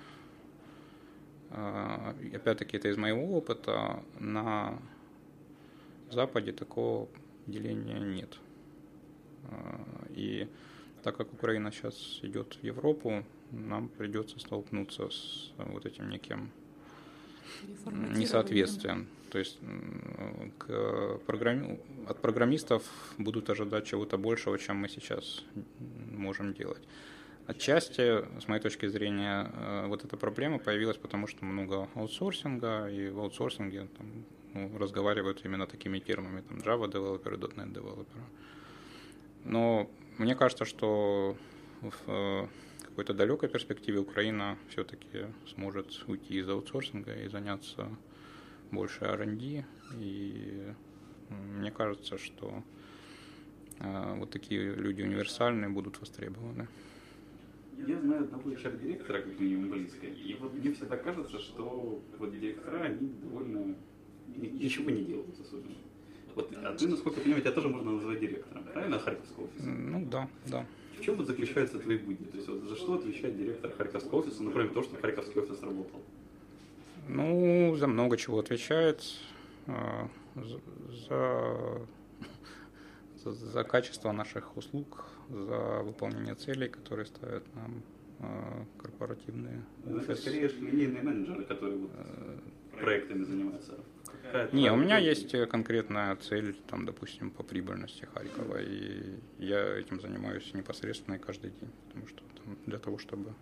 э, 1.52 2.14
опять-таки 2.36 2.76
это 2.76 2.90
из 2.90 2.98
моего 2.98 3.38
опыта, 3.38 4.04
на 4.20 4.78
Западе 6.12 6.52
такого 6.52 7.08
деления 7.48 8.00
нет. 8.00 8.38
Э, 9.50 9.78
и 10.10 10.50
так 11.02 11.16
как 11.16 11.32
Украина 11.34 11.72
сейчас 11.72 12.20
идет 12.22 12.58
в 12.62 12.64
Европу, 12.64 13.24
нам 13.52 13.88
придется 13.88 14.38
столкнуться 14.40 15.10
с 15.10 15.54
вот 15.58 15.86
этим 15.86 16.10
неким 16.10 16.52
несоответствием. 17.86 19.08
То 19.32 19.40
есть 19.40 19.60
к 20.60 21.20
программи... 21.26 21.80
от 22.08 22.22
программистов 22.22 22.84
будут 23.18 23.50
ожидать 23.50 23.86
чего-то 23.88 24.18
большего, 24.18 24.60
чем 24.60 24.78
мы 24.78 24.90
сейчас 24.90 25.44
можем 26.12 26.54
делать. 26.54 26.84
Отчасти, 27.46 28.24
с 28.40 28.48
моей 28.48 28.62
точки 28.62 28.88
зрения, 28.88 29.52
э, 29.54 29.88
вот 29.88 30.06
эта 30.06 30.16
проблема 30.16 30.60
появилась 30.60 30.96
потому, 30.96 31.28
что 31.28 31.44
много 31.44 31.90
аутсорсинга, 31.94 32.88
и 32.90 33.10
в 33.10 33.20
аутсорсинге 33.20 33.88
там, 33.98 34.26
ну, 34.54 34.78
разговаривают 34.78 35.42
именно 35.44 35.68
такими 35.68 36.00
терминами, 36.00 36.42
там 36.42 36.60
Java 36.60 36.90
девелоперы, 36.90 37.36
.NET 37.38 37.74
девелоперы. 37.74 38.24
Но 39.44 39.90
мне 40.18 40.36
кажется, 40.36 40.64
что 40.64 41.36
в 41.82 41.94
э, 42.08 42.48
какой-то 42.94 43.16
далекой 43.16 43.50
перспективе 43.50 44.00
Украина 44.00 44.56
все-таки 44.70 45.26
сможет 45.48 46.04
уйти 46.08 46.36
из 46.36 46.48
аутсорсинга 46.48 47.12
и 47.16 47.28
заняться 47.28 47.90
больше 48.70 49.06
R&D. 49.06 49.66
И 50.00 50.74
мне 51.30 51.72
кажется, 51.72 52.20
что 52.20 52.64
э, 53.80 54.16
вот 54.20 54.30
такие 54.30 54.76
люди 54.76 55.02
универсальные 55.02 55.70
будут 55.70 56.00
востребованы. 56.00 56.68
Я 57.88 58.00
знаю 58.00 58.26
одного 58.26 58.52
HR-директора, 58.52 59.24
как 59.24 59.40
минимум 59.40 59.72
близко, 59.72 60.06
и 60.06 60.36
вот 60.36 60.54
мне 60.54 60.72
всегда 60.72 60.96
кажется, 60.96 61.40
что 61.40 62.00
вот 62.20 62.32
директора, 62.32 62.84
они 62.84 63.10
довольно 63.24 63.76
ничего 64.36 64.92
не 64.92 65.04
делают 65.04 65.40
особенно. 65.40 65.76
Вот, 66.36 66.54
а 66.64 66.76
ты, 66.76 66.88
насколько 66.88 67.18
я 67.18 67.24
понимаю, 67.24 67.42
тебя 67.42 67.54
тоже 67.54 67.70
можно 67.70 67.94
назвать 67.94 68.20
директором, 68.20 68.64
правильно, 68.66 69.00
Харьковского 69.00 69.46
офиса? 69.46 69.66
Ну 69.66 70.06
да, 70.06 70.30
да. 70.46 70.68
В 70.98 71.02
чем 71.02 71.16
вот 71.16 71.28
заключаются 71.28 71.80
твои 71.80 71.98
будни? 71.98 72.26
То 72.26 72.38
есть 72.38 72.48
вот 72.48 72.64
за 72.64 72.76
что 72.76 72.96
отвечает 72.96 73.38
директор 73.38 73.72
Харьковского 73.72 74.20
офиса, 74.20 74.44
например, 74.44 74.70
то, 74.70 74.84
что 74.84 74.96
Харьковский 74.96 75.42
офис 75.42 75.62
работал? 75.62 76.02
Ну, 77.10 77.76
за 77.76 77.88
много 77.88 78.18
чего 78.18 78.40
отвечает. 78.40 79.04
А, 79.68 80.10
за, 80.36 80.60
за, 83.24 83.32
за 83.32 83.64
качество 83.64 84.12
наших 84.12 84.58
услуг, 84.58 85.06
за 85.30 85.82
выполнение 85.84 86.36
целей, 86.36 86.68
которые 86.68 87.06
ставят 87.06 87.44
нам 87.56 87.82
а, 88.20 88.66
корпоративные 88.78 89.64
ну, 89.86 89.98
Это 89.98 90.16
скорее 90.16 90.48
линейные 90.48 91.04
менеджеры, 91.04 91.44
которые 91.46 91.78
вот 91.78 91.92
э, 91.96 92.38
проектами 92.80 93.24
занимаются. 93.24 93.78
Не, 94.52 94.72
у 94.72 94.76
меня 94.76 94.98
есть 94.98 95.32
конкретная 95.50 96.16
цель, 96.16 96.56
там, 96.68 96.86
допустим, 96.86 97.30
по 97.30 97.44
прибыльности 97.44 98.08
Харькова, 98.14 98.62
и 98.62 99.20
я 99.38 99.78
этим 99.78 100.00
занимаюсь 100.00 100.54
непосредственно 100.54 101.20
каждый 101.20 101.52
день, 101.52 101.72
потому 101.88 102.08
что 102.08 102.24
там, 102.44 102.58
для 102.66 102.80
того, 102.80 102.98
чтобы 102.98 103.34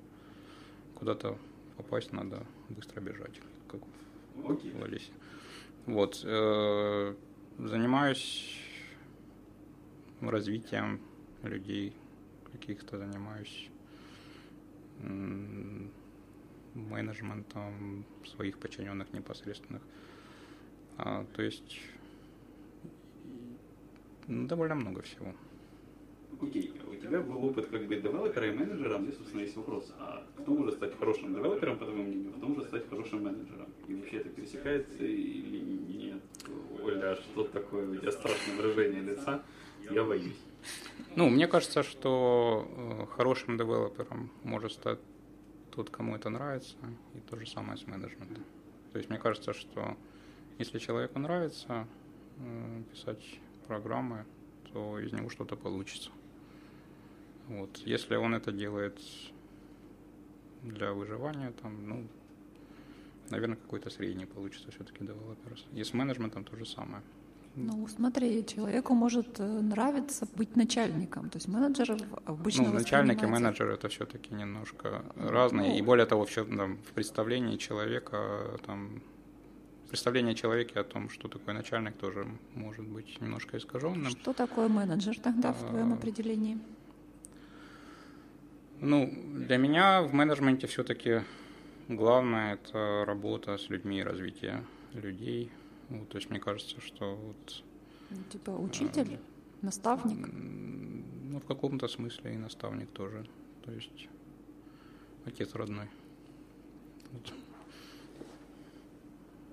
куда-то 0.95 1.37
попасть, 1.77 2.13
надо 2.13 2.45
быстро 2.69 2.99
бежать, 3.01 3.39
как 3.67 3.81
в 4.35 4.51
okay. 4.51 4.83
Алисе. 4.83 5.11
Вот, 5.85 6.21
э, 6.23 7.15
занимаюсь 7.57 8.59
развитием 10.21 10.99
людей 11.43 11.95
каких-то, 12.51 12.97
занимаюсь 12.97 13.69
менеджментом 16.73 18.05
своих 18.25 18.59
подчиненных 18.59 19.11
непосредственных. 19.13 19.81
А, 20.97 21.25
то 21.33 21.41
есть 21.41 21.79
ну, 24.27 24.47
довольно 24.47 24.75
много 24.75 25.01
всего. 25.01 25.33
Окей, 26.41 26.73
okay. 26.73 26.97
у 26.97 27.01
тебя 27.01 27.19
был 27.19 27.45
опыт 27.45 27.67
как 27.67 27.85
бы 27.85 27.95
девелопера 27.95 28.47
и 28.47 28.51
менеджера, 28.51 28.99
здесь, 28.99 29.17
собственно, 29.17 29.41
есть 29.41 29.55
вопрос, 29.57 29.93
а 29.99 30.25
кто 30.37 30.53
может 30.53 30.75
стать 30.75 30.97
хорошим 30.97 31.35
девелопером, 31.35 31.77
по 31.77 31.85
твоему 31.85 32.03
мнению, 32.03 32.31
кто 32.33 32.47
может 32.47 32.67
стать 32.67 32.89
хорошим 32.89 33.23
менеджером? 33.23 33.67
И 33.87 33.93
вообще 33.93 34.17
это 34.17 34.29
пересекается 34.29 35.03
или 35.03 35.59
нет? 35.59 36.21
Оля, 36.81 37.15
что 37.15 37.43
такое? 37.43 37.87
У 37.87 37.95
тебя 37.95 38.11
страшное 38.11 38.55
выражение 38.55 39.01
лица, 39.01 39.43
я 39.91 40.03
боюсь. 40.03 40.39
Ну, 41.15 41.29
мне 41.29 41.47
кажется, 41.47 41.83
что 41.83 42.67
э, 42.67 43.05
хорошим 43.15 43.57
девелопером 43.57 44.31
может 44.43 44.71
стать 44.71 44.99
тот, 45.71 45.89
кому 45.89 46.15
это 46.15 46.29
нравится, 46.29 46.75
и 47.13 47.19
то 47.19 47.37
же 47.37 47.45
самое 47.45 47.77
с 47.77 47.85
менеджментом. 47.85 48.43
То 48.93 48.97
есть 48.97 49.09
мне 49.09 49.19
кажется, 49.19 49.53
что 49.53 49.97
если 50.61 50.79
человеку 50.79 51.19
нравится 51.19 51.87
э, 52.37 52.83
писать 52.91 53.39
программы, 53.67 54.25
то 54.71 54.99
из 54.99 55.11
него 55.11 55.29
что-то 55.29 55.55
получится. 55.55 56.11
Вот. 57.47 57.77
Если 57.85 58.15
он 58.15 58.35
это 58.35 58.51
делает 58.51 58.99
для 60.63 60.93
выживания, 60.93 61.51
там, 61.61 61.89
ну, 61.89 62.07
наверное, 63.31 63.55
какой-то 63.55 63.89
средний 63.89 64.25
получится 64.25 64.69
все-таки 64.71 64.99
девелопер. 65.03 65.57
И 65.73 65.83
с 65.83 65.93
менеджментом 65.93 66.43
то 66.43 66.55
же 66.55 66.65
самое. 66.65 67.01
Ну, 67.55 67.87
смотри, 67.87 68.45
человеку 68.45 68.93
может 68.93 69.39
э, 69.39 69.43
нравиться 69.43 70.27
быть 70.37 70.55
начальником, 70.55 71.29
то 71.29 71.37
есть 71.37 71.47
менеджер 71.47 71.97
обычно 72.25 72.63
Ну, 72.63 72.73
начальник 72.73 73.23
и 73.23 73.25
менеджер 73.25 73.71
это 73.71 73.89
все-таки 73.89 74.33
немножко 74.35 75.03
разные, 75.15 75.71
ну, 75.71 75.77
и 75.77 75.81
более 75.81 76.05
того, 76.05 76.25
в, 76.25 76.33
там, 76.33 76.77
в 76.77 76.93
представлении 76.93 77.57
человека 77.57 78.57
там 78.65 79.01
представление 79.91 80.35
человека 80.35 80.79
о 80.79 80.83
том, 80.85 81.09
что 81.09 81.27
такое 81.27 81.53
начальник, 81.53 81.97
тоже 81.97 82.25
может 82.55 82.87
быть 82.87 83.19
немножко 83.19 83.57
искаженным. 83.57 84.09
Что 84.09 84.31
такое 84.31 84.69
менеджер 84.69 85.19
тогда 85.19 85.51
в 85.51 85.67
твоем 85.67 85.91
а, 85.91 85.95
определении? 85.95 86.57
Ну, 88.79 89.13
для 89.47 89.57
меня 89.57 90.01
в 90.01 90.13
менеджменте 90.13 90.67
все-таки 90.67 91.23
главное 91.89 92.53
это 92.53 93.03
работа 93.05 93.57
с 93.57 93.69
людьми 93.69 93.99
и 93.99 94.03
развитие 94.03 94.63
людей. 94.93 95.51
Вот, 95.89 96.07
то 96.07 96.17
есть 96.19 96.29
мне 96.29 96.39
кажется, 96.39 96.79
что 96.79 97.15
вот... 97.15 97.63
Ну, 98.11 98.23
типа 98.31 98.51
учитель, 98.51 99.19
а, 99.61 99.65
наставник? 99.65 100.25
Ну, 100.31 101.41
в 101.41 101.45
каком-то 101.45 101.89
смысле 101.89 102.35
и 102.35 102.37
наставник 102.37 102.89
тоже. 102.91 103.27
То 103.65 103.73
есть 103.73 104.07
отец 105.25 105.53
родной. 105.53 105.89
Вот. 107.11 107.33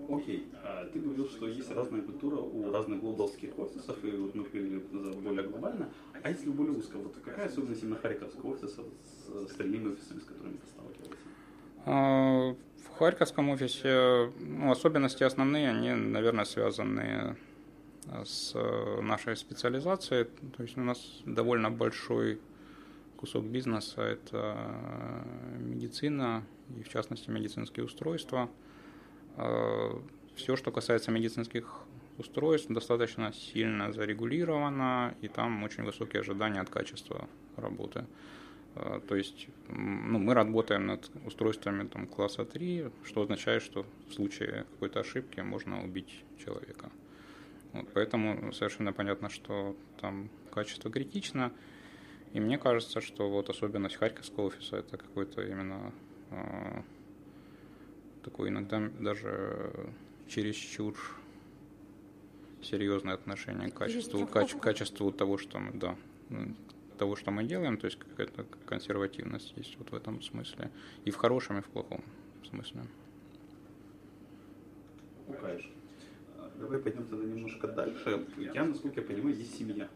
Окей, 0.09 0.49
а 0.63 0.87
ты 0.87 1.01
говорил, 1.01 1.29
что 1.29 1.49
есть 1.49 1.71
разная 1.71 2.01
культура 2.03 2.37
у 2.37 2.71
разных 2.71 3.01
глобалских 3.01 3.59
офисов, 3.59 4.03
и 4.05 4.11
вот 4.13 4.35
мы 4.35 4.45
говорили 4.45 4.79
более 5.23 5.47
глобально. 5.47 5.91
А 6.23 6.31
если 6.31 6.49
более 6.49 6.79
узко, 6.79 6.97
вот 6.97 7.15
какая 7.23 7.47
особенность 7.47 7.83
именно 7.83 7.97
Харьковского 7.97 8.55
офиса 8.55 8.83
с 8.83 9.45
остальными 9.51 9.93
офисами, 9.93 10.21
с 10.21 10.25
которыми 10.25 10.57
ты 10.57 10.67
сталкивался? 10.67 11.13
А, 11.85 12.55
в 12.85 12.99
Харьковском 12.99 13.51
офисе 13.51 14.33
ну, 14.41 14.71
особенности 14.71 15.25
основные, 15.25 15.69
они, 15.71 15.93
наверное, 15.93 16.45
связаны 16.45 17.37
с 18.25 18.55
нашей 19.03 19.37
специализацией. 19.37 20.25
То 20.57 20.63
есть 20.63 20.79
у 20.79 20.81
нас 20.81 21.21
довольно 21.27 21.71
большой 21.71 22.41
кусок 23.17 23.45
бизнеса– 23.45 24.01
это 24.03 24.57
медицина, 25.59 26.45
и 26.79 26.83
в 26.83 26.89
частности 26.89 27.29
медицинские 27.29 27.85
устройства– 27.85 28.49
Э, 28.61 28.68
Все, 30.35 30.57
что 30.57 30.71
касается 30.71 31.11
медицинских 31.11 31.85
устройств, 32.19 32.71
достаточно 32.71 33.33
сильно 33.33 33.93
зарегулировано, 33.93 35.15
и 35.21 35.29
там 35.29 35.63
очень 35.63 35.85
высокие 35.85 36.21
ожидания 36.21 36.61
от 36.61 36.69
качества 36.69 37.29
работы. 37.57 38.05
Э, 38.75 39.01
то 39.09 39.17
есть 39.17 39.49
ну, 39.69 40.19
мы 40.19 40.35
работаем 40.35 40.87
над 40.87 41.11
устройствами 41.27 41.87
там, 41.87 42.07
класса 42.07 42.45
3, 42.45 42.91
что 43.05 43.23
означает, 43.23 43.63
что 43.63 43.87
в 44.09 44.15
случае 44.15 44.65
какой-то 44.73 45.01
ошибки 45.01 45.41
можно 45.41 45.83
убить 45.83 46.25
человека. 46.45 46.91
Вот, 47.73 47.89
поэтому 47.93 48.53
совершенно 48.53 48.93
понятно, 48.93 49.29
что 49.29 49.77
там 50.01 50.29
качество 50.51 50.91
критично. 50.91 51.53
И 52.33 52.41
мне 52.41 52.59
кажется, 52.59 53.01
что 53.01 53.31
вот 53.31 53.49
особенность 53.49 53.97
Харьковского 53.97 54.47
офиса 54.47 54.77
это 54.77 54.97
какой-то 54.97 55.43
именно 55.43 55.93
э, 56.31 56.83
такое 58.23 58.51
иногда 58.51 58.91
даже 59.01 59.73
чересчур 60.29 60.97
серьезное 62.63 63.15
отношение 63.15 63.71
к 63.71 63.75
качеству, 63.75 64.27
каче, 64.27 64.59
качеству 64.59 65.13
того, 65.13 65.39
что 65.39 65.59
мы, 65.59 65.73
да, 65.73 65.97
ну, 66.29 66.55
того, 66.99 67.17
что 67.17 67.31
мы 67.31 67.45
делаем, 67.45 67.79
то 67.79 67.87
есть 67.87 67.99
какая-то 67.99 68.45
консервативность 68.67 69.55
есть 69.57 69.77
вот 69.79 69.91
в 69.91 69.95
этом 69.95 70.21
смысле. 70.21 70.71
И 71.05 71.11
в 71.11 71.17
хорошем, 71.17 71.59
и 71.59 71.61
в 71.63 71.67
плохом 71.67 72.03
смысле. 72.49 72.83
Укаешь. 75.29 75.71
Давай 76.59 76.79
пойдем 76.81 77.05
тогда 77.07 77.25
немножко 77.25 77.69
дальше. 77.69 78.27
У 78.37 78.43
тебя, 78.43 78.65
насколько 78.65 79.01
я 79.01 79.07
понимаю, 79.07 79.37
есть 79.37 79.57
семья. 79.57 79.89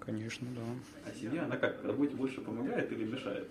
Конечно, 0.00 0.48
да. 0.56 0.62
А 1.06 1.14
семья, 1.14 1.44
она 1.44 1.56
как, 1.56 1.84
работе 1.84 2.16
больше 2.16 2.40
помогает 2.40 2.90
или 2.90 3.04
мешает? 3.04 3.48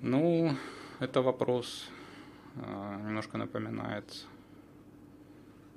Ну, 0.00 0.56
это 1.00 1.22
вопрос 1.22 1.88
а, 2.56 3.00
немножко 3.00 3.38
напоминает. 3.38 4.26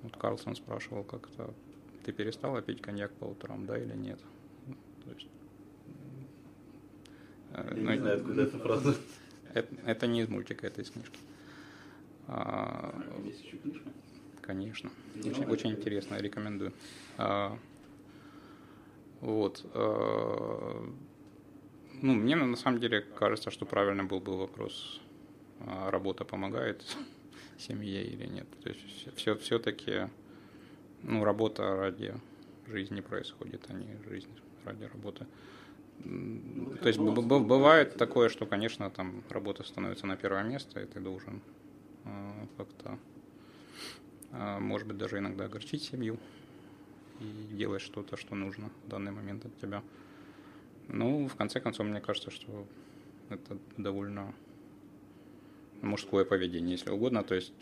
Вот 0.03 0.17
Карлсон 0.17 0.55
спрашивал 0.55 1.03
как-то, 1.03 1.53
ты 2.03 2.11
перестала 2.11 2.61
пить 2.61 2.81
коньяк 2.81 3.11
по 3.13 3.25
утрам, 3.25 3.65
да 3.65 3.77
или 3.77 3.95
нет? 3.95 4.19
То 5.03 5.11
есть, 5.11 5.27
э, 7.51 7.73
Я 7.75 7.81
ну, 7.81 7.91
не 7.91 7.97
знаю, 7.97 8.17
откуда 8.17 8.41
эта 8.43 8.57
фраза. 8.59 8.95
Это, 9.53 9.75
это 9.85 10.07
не 10.07 10.21
из 10.21 10.27
мультика, 10.27 10.67
это 10.67 10.81
из 10.81 10.89
книжки. 10.91 11.17
А, 12.27 12.93
есть 13.23 13.43
еще 13.43 13.57
книжка? 13.57 13.89
Конечно. 14.41 14.91
Очень, 15.23 15.45
очень 15.45 15.71
интересно, 15.71 16.15
рекомендую. 16.15 16.73
А, 17.17 17.57
вот. 19.21 19.65
А, 19.73 20.93
ну, 22.01 22.13
мне 22.13 22.35
на 22.35 22.55
самом 22.57 22.79
деле 22.79 23.01
кажется, 23.01 23.49
что 23.49 23.65
правильно 23.65 24.03
был 24.03 24.19
бы 24.19 24.37
вопрос, 24.37 25.01
работа 25.59 26.25
помогает 26.25 26.83
семье 27.57 28.03
или 28.03 28.25
нет. 28.25 28.47
То 28.63 28.69
есть 28.69 29.15
все, 29.15 29.35
все-таки 29.35 30.09
ну, 31.03 31.23
работа 31.23 31.75
ради 31.75 32.13
жизни 32.67 33.01
происходит, 33.01 33.65
а 33.69 33.73
не 33.73 33.97
жизнь 34.09 34.29
ради 34.63 34.85
работы. 34.85 35.27
Ну, 36.03 36.75
То 36.81 36.87
есть 36.87 36.99
бывает 36.99 37.95
такое, 37.95 38.29
что, 38.29 38.45
конечно, 38.45 38.89
там 38.89 39.23
работа 39.29 39.63
становится 39.63 40.07
на 40.07 40.17
первое 40.17 40.43
место, 40.43 40.81
и 40.81 40.85
ты 40.85 40.99
должен 40.99 41.41
э, 42.03 42.45
как-то, 42.57 42.99
э, 44.31 44.59
может 44.59 44.87
быть, 44.87 44.97
даже 44.97 45.17
иногда 45.19 45.45
огорчить 45.45 45.83
семью 45.83 46.17
и 47.19 47.55
делать 47.55 47.81
что-то, 47.81 48.17
что 48.17 48.35
нужно 48.35 48.69
в 48.85 48.89
данный 48.89 49.11
момент 49.11 49.45
от 49.45 49.57
тебя. 49.59 49.81
Ну, 50.89 51.27
в 51.27 51.35
конце 51.35 51.59
концов, 51.59 51.87
мне 51.87 52.01
кажется, 52.01 52.29
что 52.29 52.67
это 53.29 53.57
довольно 53.77 54.33
мужское 55.85 56.25
поведение, 56.25 56.73
если 56.73 56.89
угодно. 56.89 57.23
То 57.23 57.35
есть 57.35 57.53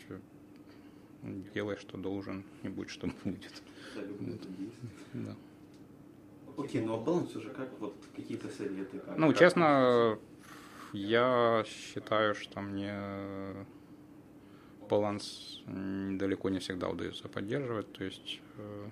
делай, 1.54 1.76
что 1.76 1.96
должен, 1.96 2.44
и 2.62 2.68
будь, 2.68 2.90
что 2.90 3.08
будет. 3.24 3.62
Да. 5.12 5.36
Окей, 6.56 6.82
ну 6.82 6.94
а 6.94 6.98
баланс 6.98 7.34
уже 7.36 7.50
как? 7.50 7.68
Вот 7.80 7.94
какие-то 8.14 8.48
советы? 8.48 8.98
Как, 8.98 9.18
ну, 9.18 9.28
как 9.28 9.38
честно, 9.38 10.18
я 10.92 11.64
считаю, 11.66 12.34
что 12.34 12.60
мне 12.60 12.94
баланс 14.88 15.62
далеко 15.66 16.50
не 16.50 16.58
всегда 16.58 16.88
удается 16.88 17.28
поддерживать. 17.28 17.92
То 17.92 18.04
есть, 18.04 18.40
э, 18.56 18.88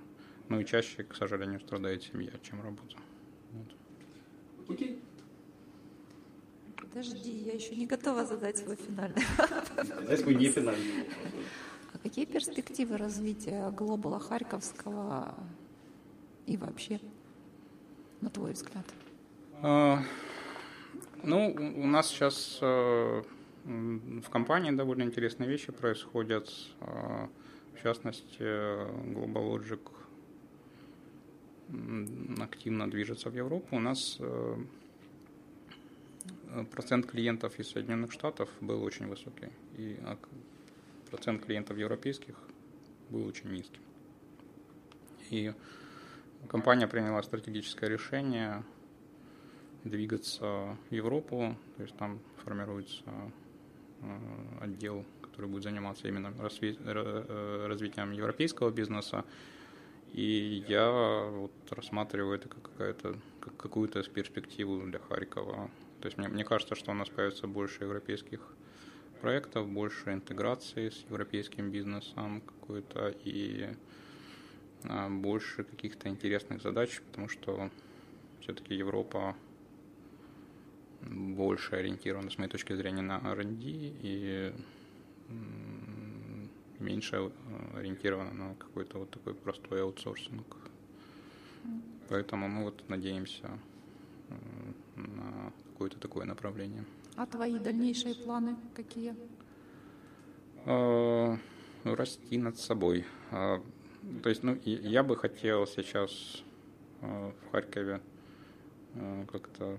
ну 0.49 0.61
и 0.61 0.65
чаще, 0.65 1.05
к 1.05 1.15
сожалению, 1.15 1.61
страдает 1.61 2.03
семья, 2.03 2.33
чем 2.43 2.63
работа. 2.63 2.97
Вот. 3.53 3.69
Окей. 4.69 5.01
Подожди, 6.93 7.31
я 7.31 7.55
еще 7.55 7.75
не 7.75 7.87
готова 7.87 8.27
задать 8.27 8.59
свой 8.59 8.77
финальный 8.77 9.25
вопрос. 9.39 10.21
свой 10.21 10.35
не 10.35 10.49
финальный. 10.51 11.07
А 11.95 11.99
какие 11.99 12.27
перспективы 12.27 12.99
развития 12.99 13.71
глобала 13.71 14.21
Харьковского 14.21 15.35
и 16.47 16.59
вообще, 16.59 17.01
на 18.21 18.29
твой 18.29 18.53
взгляд? 18.53 18.85
А, 19.63 20.03
ну, 21.23 21.55
у 21.77 21.87
нас 21.87 22.09
сейчас 22.09 22.59
а, 22.61 23.23
в 23.65 24.29
компании 24.29 24.73
довольно 24.73 25.05
интересные 25.05 25.49
вещи 25.49 25.73
происходят. 25.73 26.53
А, 26.81 27.31
в 27.75 27.83
частности, 27.83 28.43
Global 28.43 29.57
Logic 29.57 29.81
активно 32.43 32.91
движется 32.91 33.31
в 33.31 33.35
Европу. 33.35 33.77
У 33.77 33.81
нас 33.81 34.21
процент 36.71 37.07
клиентов 37.07 37.59
из 37.59 37.71
Соединенных 37.71 38.13
Штатов 38.13 38.49
был 38.61 38.83
очень 38.83 39.07
высокий. 39.07 39.49
И 39.77 39.99
процент 41.11 41.45
клиентов 41.45 41.77
европейских 41.79 42.35
был 43.11 43.27
очень 43.27 43.51
низким. 43.51 43.83
И 45.31 45.53
компания 46.49 46.87
приняла 46.87 47.23
стратегическое 47.23 47.89
решение 47.89 48.63
двигаться 49.85 50.77
в 50.89 50.95
Европу, 50.95 51.57
то 51.77 51.83
есть 51.83 51.97
там 51.97 52.21
формируется 52.45 53.03
э, 54.01 54.19
отдел, 54.61 55.05
который 55.23 55.47
будет 55.51 55.65
заниматься 55.65 56.09
именно 56.09 56.33
э, 56.39 57.67
развитием 57.67 58.13
европейского 58.13 58.71
бизнеса. 58.71 59.25
И 60.13 60.65
я 60.69 60.91
вот 61.31 61.53
рассматриваю 61.71 62.37
это 62.37 62.49
как 62.49 62.97
как 63.41 63.57
какую-то 63.57 64.03
перспективу 64.05 64.83
для 64.83 64.99
Харькова. 64.99 65.71
То 66.03 66.07
есть 66.07 66.19
мне, 66.19 66.27
мне 66.27 66.45
кажется, 66.45 66.75
что 66.75 66.91
у 66.91 66.95
нас 66.95 67.09
появится 67.09 67.47
больше 67.47 67.85
европейских 67.85 68.41
проектов, 69.21 69.69
больше 69.69 70.13
интеграции 70.13 70.89
с 70.89 71.05
европейским 71.09 71.71
бизнесом 71.71 72.41
какой-то 72.41 73.15
и 73.23 73.69
а, 74.83 75.09
больше 75.09 75.63
каких-то 75.63 76.09
интересных 76.09 76.61
задач, 76.61 77.01
потому 77.03 77.29
что 77.29 77.71
все-таки 78.41 78.75
Европа 78.75 79.37
больше 81.03 81.77
ориентирована, 81.77 82.31
с 82.31 82.39
моей 82.39 82.51
точки 82.51 82.75
зрения, 82.75 83.03
на 83.03 83.19
R&D 83.19 83.61
и 83.63 84.53
меньше 86.81 87.17
а, 87.17 87.79
ориентирована 87.79 88.33
на 88.33 88.55
какой-то 88.57 88.99
вот 88.99 89.11
такой 89.11 89.35
простой 89.35 89.83
аутсорсинг. 89.83 90.57
Поэтому 92.09 92.49
мы 92.49 92.65
вот 92.65 92.89
надеемся 92.89 93.57
на 94.29 94.62
какое-то 95.83 95.99
такое 95.99 96.25
направление. 96.27 96.85
А 97.17 97.27
твои 97.27 97.59
дальнейшие 97.59 98.15
планы 98.15 98.57
какие? 98.75 99.17
А, 100.65 101.37
расти 101.83 102.39
над 102.39 102.57
собой. 102.57 103.05
А, 103.33 103.61
то 104.23 104.29
есть, 104.29 104.45
ну, 104.45 104.57
я 104.65 105.03
бы 105.03 105.17
хотел 105.17 105.67
сейчас 105.67 106.45
а, 107.01 107.33
в 107.33 107.51
Харькове 107.51 108.01
как-то 109.33 109.79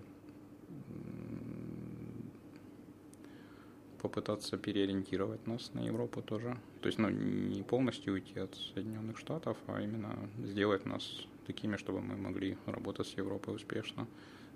попытаться 4.01 4.57
переориентировать 4.57 5.47
нас 5.47 5.71
на 5.73 5.81
Европу 5.85 6.21
тоже. 6.21 6.57
То 6.81 6.87
есть, 6.87 6.97
ну, 6.97 7.09
не 7.09 7.63
полностью 7.63 8.13
уйти 8.13 8.39
от 8.39 8.55
Соединенных 8.55 9.17
Штатов, 9.19 9.57
а 9.67 9.79
именно 9.79 10.29
сделать 10.39 10.85
нас 10.85 11.27
такими, 11.45 11.77
чтобы 11.77 12.01
мы 12.01 12.17
могли 12.17 12.57
работать 12.65 13.07
с 13.07 13.13
Европой 13.13 13.55
успешно. 13.55 14.07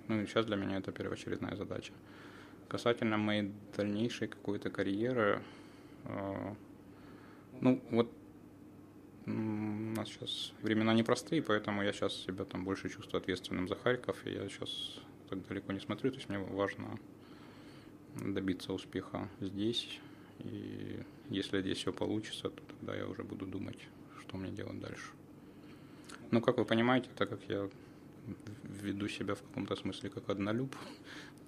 Ну, 0.08 0.22
и 0.22 0.26
сейчас 0.26 0.46
для 0.46 0.56
меня 0.56 0.78
это 0.78 0.92
первоочередная 0.92 1.56
задача. 1.56 1.94
Касательно 2.68 3.18
моей 3.18 3.52
дальнейшей 3.76 4.28
какой-то 4.28 4.70
карьеры, 4.70 5.42
э, 6.06 6.56
ну 7.62 7.82
вот 7.92 8.12
у 9.26 9.30
нас 9.30 10.08
сейчас 10.08 10.54
времена 10.62 10.94
непростые, 10.94 11.42
поэтому 11.42 11.84
я 11.84 11.92
сейчас 11.92 12.16
себя 12.16 12.46
там 12.46 12.64
больше 12.64 12.90
чувствую 12.90 13.22
ответственным 13.22 13.68
за 13.68 13.76
Харьков, 13.76 14.26
и 14.26 14.32
я 14.32 14.48
сейчас 14.48 15.02
так 15.30 15.46
далеко 15.48 15.74
не 15.74 15.80
смотрю, 15.80 16.12
то 16.12 16.18
есть 16.18 16.30
мне 16.30 16.40
важно 16.40 16.98
добиться 18.16 18.74
успеха 18.74 19.30
здесь, 19.42 20.00
и 20.40 21.04
если 21.30 21.62
здесь 21.62 21.80
все 21.80 21.92
получится, 21.92 22.50
то 22.50 22.64
тогда 22.64 22.96
я 22.96 23.08
уже 23.08 23.24
буду 23.24 23.46
думать, 23.46 23.80
что 24.22 24.38
мне 24.38 24.52
делать 24.52 24.80
дальше. 24.80 25.12
Ну, 26.32 26.42
как 26.42 26.58
вы 26.58 26.66
понимаете, 26.66 27.10
так 27.16 27.30
как 27.30 27.40
я 27.50 27.70
веду 28.64 29.08
себя 29.08 29.36
в 29.36 29.42
каком-то 29.42 29.76
смысле 29.76 30.10
как 30.10 30.30
однолюб, 30.30 30.76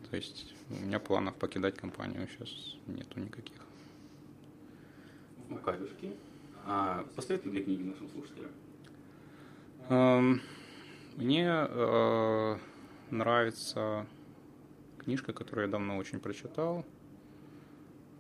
то 0.10 0.16
есть 0.16 0.54
у 0.70 0.74
меня 0.86 1.00
планов 1.00 1.36
покидать 1.36 1.78
компанию 1.78 2.28
сейчас 2.28 2.78
нету 2.88 3.20
никаких. 3.20 3.58
Кадушки. 5.64 6.14
А 6.66 7.06
посоветуй 7.16 7.52
две 7.52 7.64
книги 7.64 7.84
нашим 7.84 8.10
слушателям. 8.10 8.52
Эм, 9.90 10.42
мне 11.16 11.48
э, 11.48 12.58
нравится 13.10 14.06
книжка, 15.00 15.34
которую 15.34 15.66
я 15.66 15.72
давно 15.72 15.98
очень 15.98 16.20
прочитал. 16.20 16.86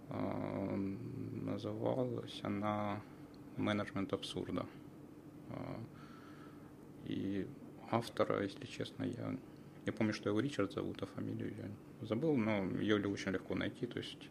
Э, 0.10 0.76
называлась 0.76 2.40
она 2.44 3.02
«Менеджмент 3.58 4.14
абсурда». 4.14 4.66
Э, 5.50 5.76
и 7.06 7.48
автора, 7.92 8.44
если 8.44 8.66
честно, 8.66 9.04
я 9.04 9.36
я 9.86 9.94
помню, 9.94 10.14
что 10.14 10.30
его 10.30 10.40
Ричард 10.40 10.74
зовут, 10.74 11.02
а 11.02 11.06
фамилию 11.08 11.52
я 11.58 12.06
забыл, 12.06 12.36
но 12.36 12.64
ее 12.80 12.98
очень 13.08 13.32
легко 13.32 13.56
найти. 13.56 13.88
То 13.88 13.98
есть 13.98 14.30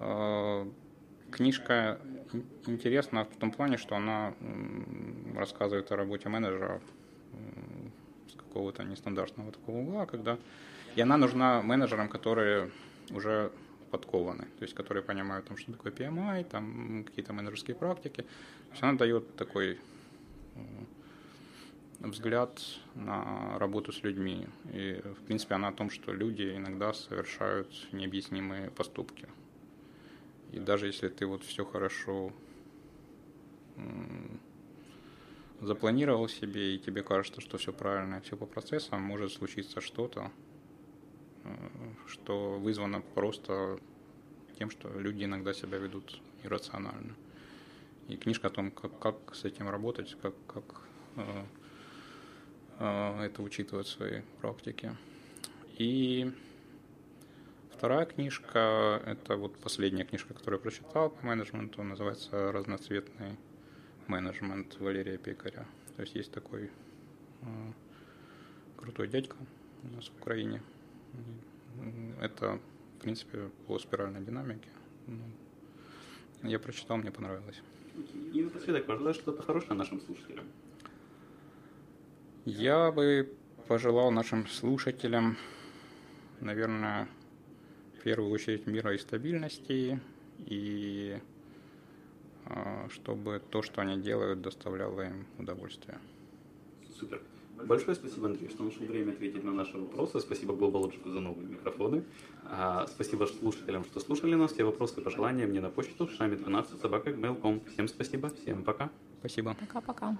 э, 0.00 0.66
книжка 1.30 2.00
интересна 2.66 3.24
в 3.24 3.36
том 3.36 3.52
плане, 3.52 3.76
что 3.76 3.94
она 3.94 4.34
рассказывает 5.36 5.92
о 5.92 5.96
работе 5.96 6.28
менеджера 6.28 6.80
с 8.28 8.34
какого-то 8.34 8.82
нестандартного 8.82 9.52
такого 9.52 9.78
угла, 9.78 10.06
когда 10.06 10.38
и 10.96 11.00
она 11.00 11.16
нужна 11.16 11.62
менеджерам, 11.62 12.08
которые 12.08 12.70
уже 13.10 13.52
подкованы, 13.90 14.44
то 14.58 14.62
есть 14.62 14.74
которые 14.74 15.02
понимают, 15.02 15.46
там, 15.46 15.56
что 15.56 15.72
такое 15.72 15.92
PMI, 15.92 16.44
там 16.44 17.04
какие-то 17.04 17.32
менеджерские 17.32 17.76
практики. 17.76 18.22
То 18.22 18.70
есть 18.72 18.82
она 18.82 18.94
дает 18.94 19.36
такой 19.36 19.78
взгляд 22.00 22.60
на 22.94 23.58
работу 23.58 23.92
с 23.92 24.02
людьми. 24.02 24.46
И, 24.72 25.00
в 25.04 25.22
принципе, 25.26 25.54
она 25.54 25.68
о 25.68 25.72
том, 25.72 25.90
что 25.90 26.12
люди 26.12 26.56
иногда 26.56 26.92
совершают 26.92 27.68
необъяснимые 27.92 28.70
поступки. 28.70 29.28
И 30.52 30.58
даже 30.58 30.86
если 30.86 31.08
ты 31.08 31.26
вот 31.26 31.44
все 31.44 31.64
хорошо 31.64 32.32
запланировал 35.60 36.28
себе, 36.28 36.74
и 36.74 36.78
тебе 36.78 37.02
кажется, 37.02 37.40
что 37.40 37.58
все 37.58 37.72
правильно, 37.72 38.20
все 38.20 38.36
по 38.36 38.46
процессам, 38.46 39.02
может 39.02 39.32
случиться 39.32 39.80
что-то, 39.80 40.30
э, 41.44 41.50
что 42.06 42.58
вызвано 42.58 43.00
просто 43.00 43.78
тем, 44.58 44.70
что 44.70 44.88
люди 44.98 45.24
иногда 45.24 45.52
себя 45.52 45.78
ведут 45.78 46.20
иррационально. 46.44 47.14
И 48.08 48.16
книжка 48.16 48.48
о 48.48 48.50
том, 48.50 48.70
как, 48.70 48.98
как 48.98 49.34
с 49.34 49.44
этим 49.44 49.68
работать, 49.68 50.16
как, 50.22 50.34
как 50.46 50.82
э, 51.16 51.44
это 52.78 53.42
учитывать 53.42 53.86
в 53.86 53.90
своей 53.90 54.22
практике. 54.40 54.96
И 55.76 56.32
вторая 57.72 58.06
книжка, 58.06 59.02
это 59.04 59.36
вот 59.36 59.56
последняя 59.58 60.04
книжка, 60.04 60.34
которую 60.34 60.58
я 60.58 60.62
прочитал 60.62 61.10
по 61.10 61.26
менеджменту, 61.26 61.82
называется 61.82 62.52
«Разноцветный 62.52 63.36
менеджмент» 64.06 64.78
Валерия 64.80 65.18
Пекаря. 65.18 65.66
То 65.96 66.02
есть 66.02 66.14
есть 66.14 66.32
такой 66.32 66.70
э, 67.42 67.72
крутой 68.76 69.08
дядька 69.08 69.36
у 69.82 69.96
нас 69.96 70.08
в 70.08 70.20
Украине. 70.20 70.62
Это, 72.20 72.58
в 72.98 73.02
принципе, 73.02 73.50
по 73.66 73.78
спиральной 73.78 74.20
динамике. 74.20 74.68
Ну, 75.06 76.48
я 76.48 76.58
прочитал, 76.58 76.96
мне 76.96 77.10
понравилось. 77.10 77.60
И 78.32 78.42
напоследок, 78.42 78.86
пожелай 78.86 79.14
что-то 79.14 79.42
хорошее 79.42 79.74
нашим 79.74 80.00
слушателям. 80.00 80.46
Я 82.48 82.90
бы 82.90 83.30
пожелал 83.66 84.10
нашим 84.10 84.46
слушателям, 84.46 85.36
наверное, 86.40 87.06
в 87.98 88.02
первую 88.02 88.30
очередь 88.30 88.66
мира 88.66 88.94
и 88.94 88.96
стабильности, 88.96 90.00
и 90.38 91.18
а, 92.46 92.88
чтобы 92.88 93.42
то, 93.50 93.60
что 93.60 93.82
они 93.82 94.00
делают, 94.00 94.40
доставляло 94.40 95.02
им 95.02 95.26
удовольствие. 95.36 95.98
Супер. 96.98 97.20
Большое 97.66 97.94
спасибо, 97.94 98.28
Андрей, 98.28 98.48
что 98.48 98.62
нашел 98.62 98.86
время 98.86 99.12
ответить 99.12 99.44
на 99.44 99.52
наши 99.52 99.76
вопросы. 99.76 100.18
Спасибо 100.20 100.54
GlobalLogic 100.54 101.06
за 101.06 101.20
новые 101.20 101.48
микрофоны. 101.48 102.02
А, 102.44 102.86
спасибо 102.86 103.26
слушателям, 103.26 103.84
что 103.84 104.00
слушали 104.00 104.34
нас. 104.36 104.52
Все 104.52 104.64
вопросы 104.64 104.98
и 104.98 105.04
пожелания 105.04 105.46
мне 105.46 105.60
на 105.60 105.68
почту 105.68 106.06
шами12 106.06 106.80
собака 106.80 107.10
Всем 107.74 107.88
спасибо, 107.88 108.30
всем 108.30 108.64
пока. 108.64 108.90
Спасибо. 109.20 109.54
Пока-пока. 109.60 110.16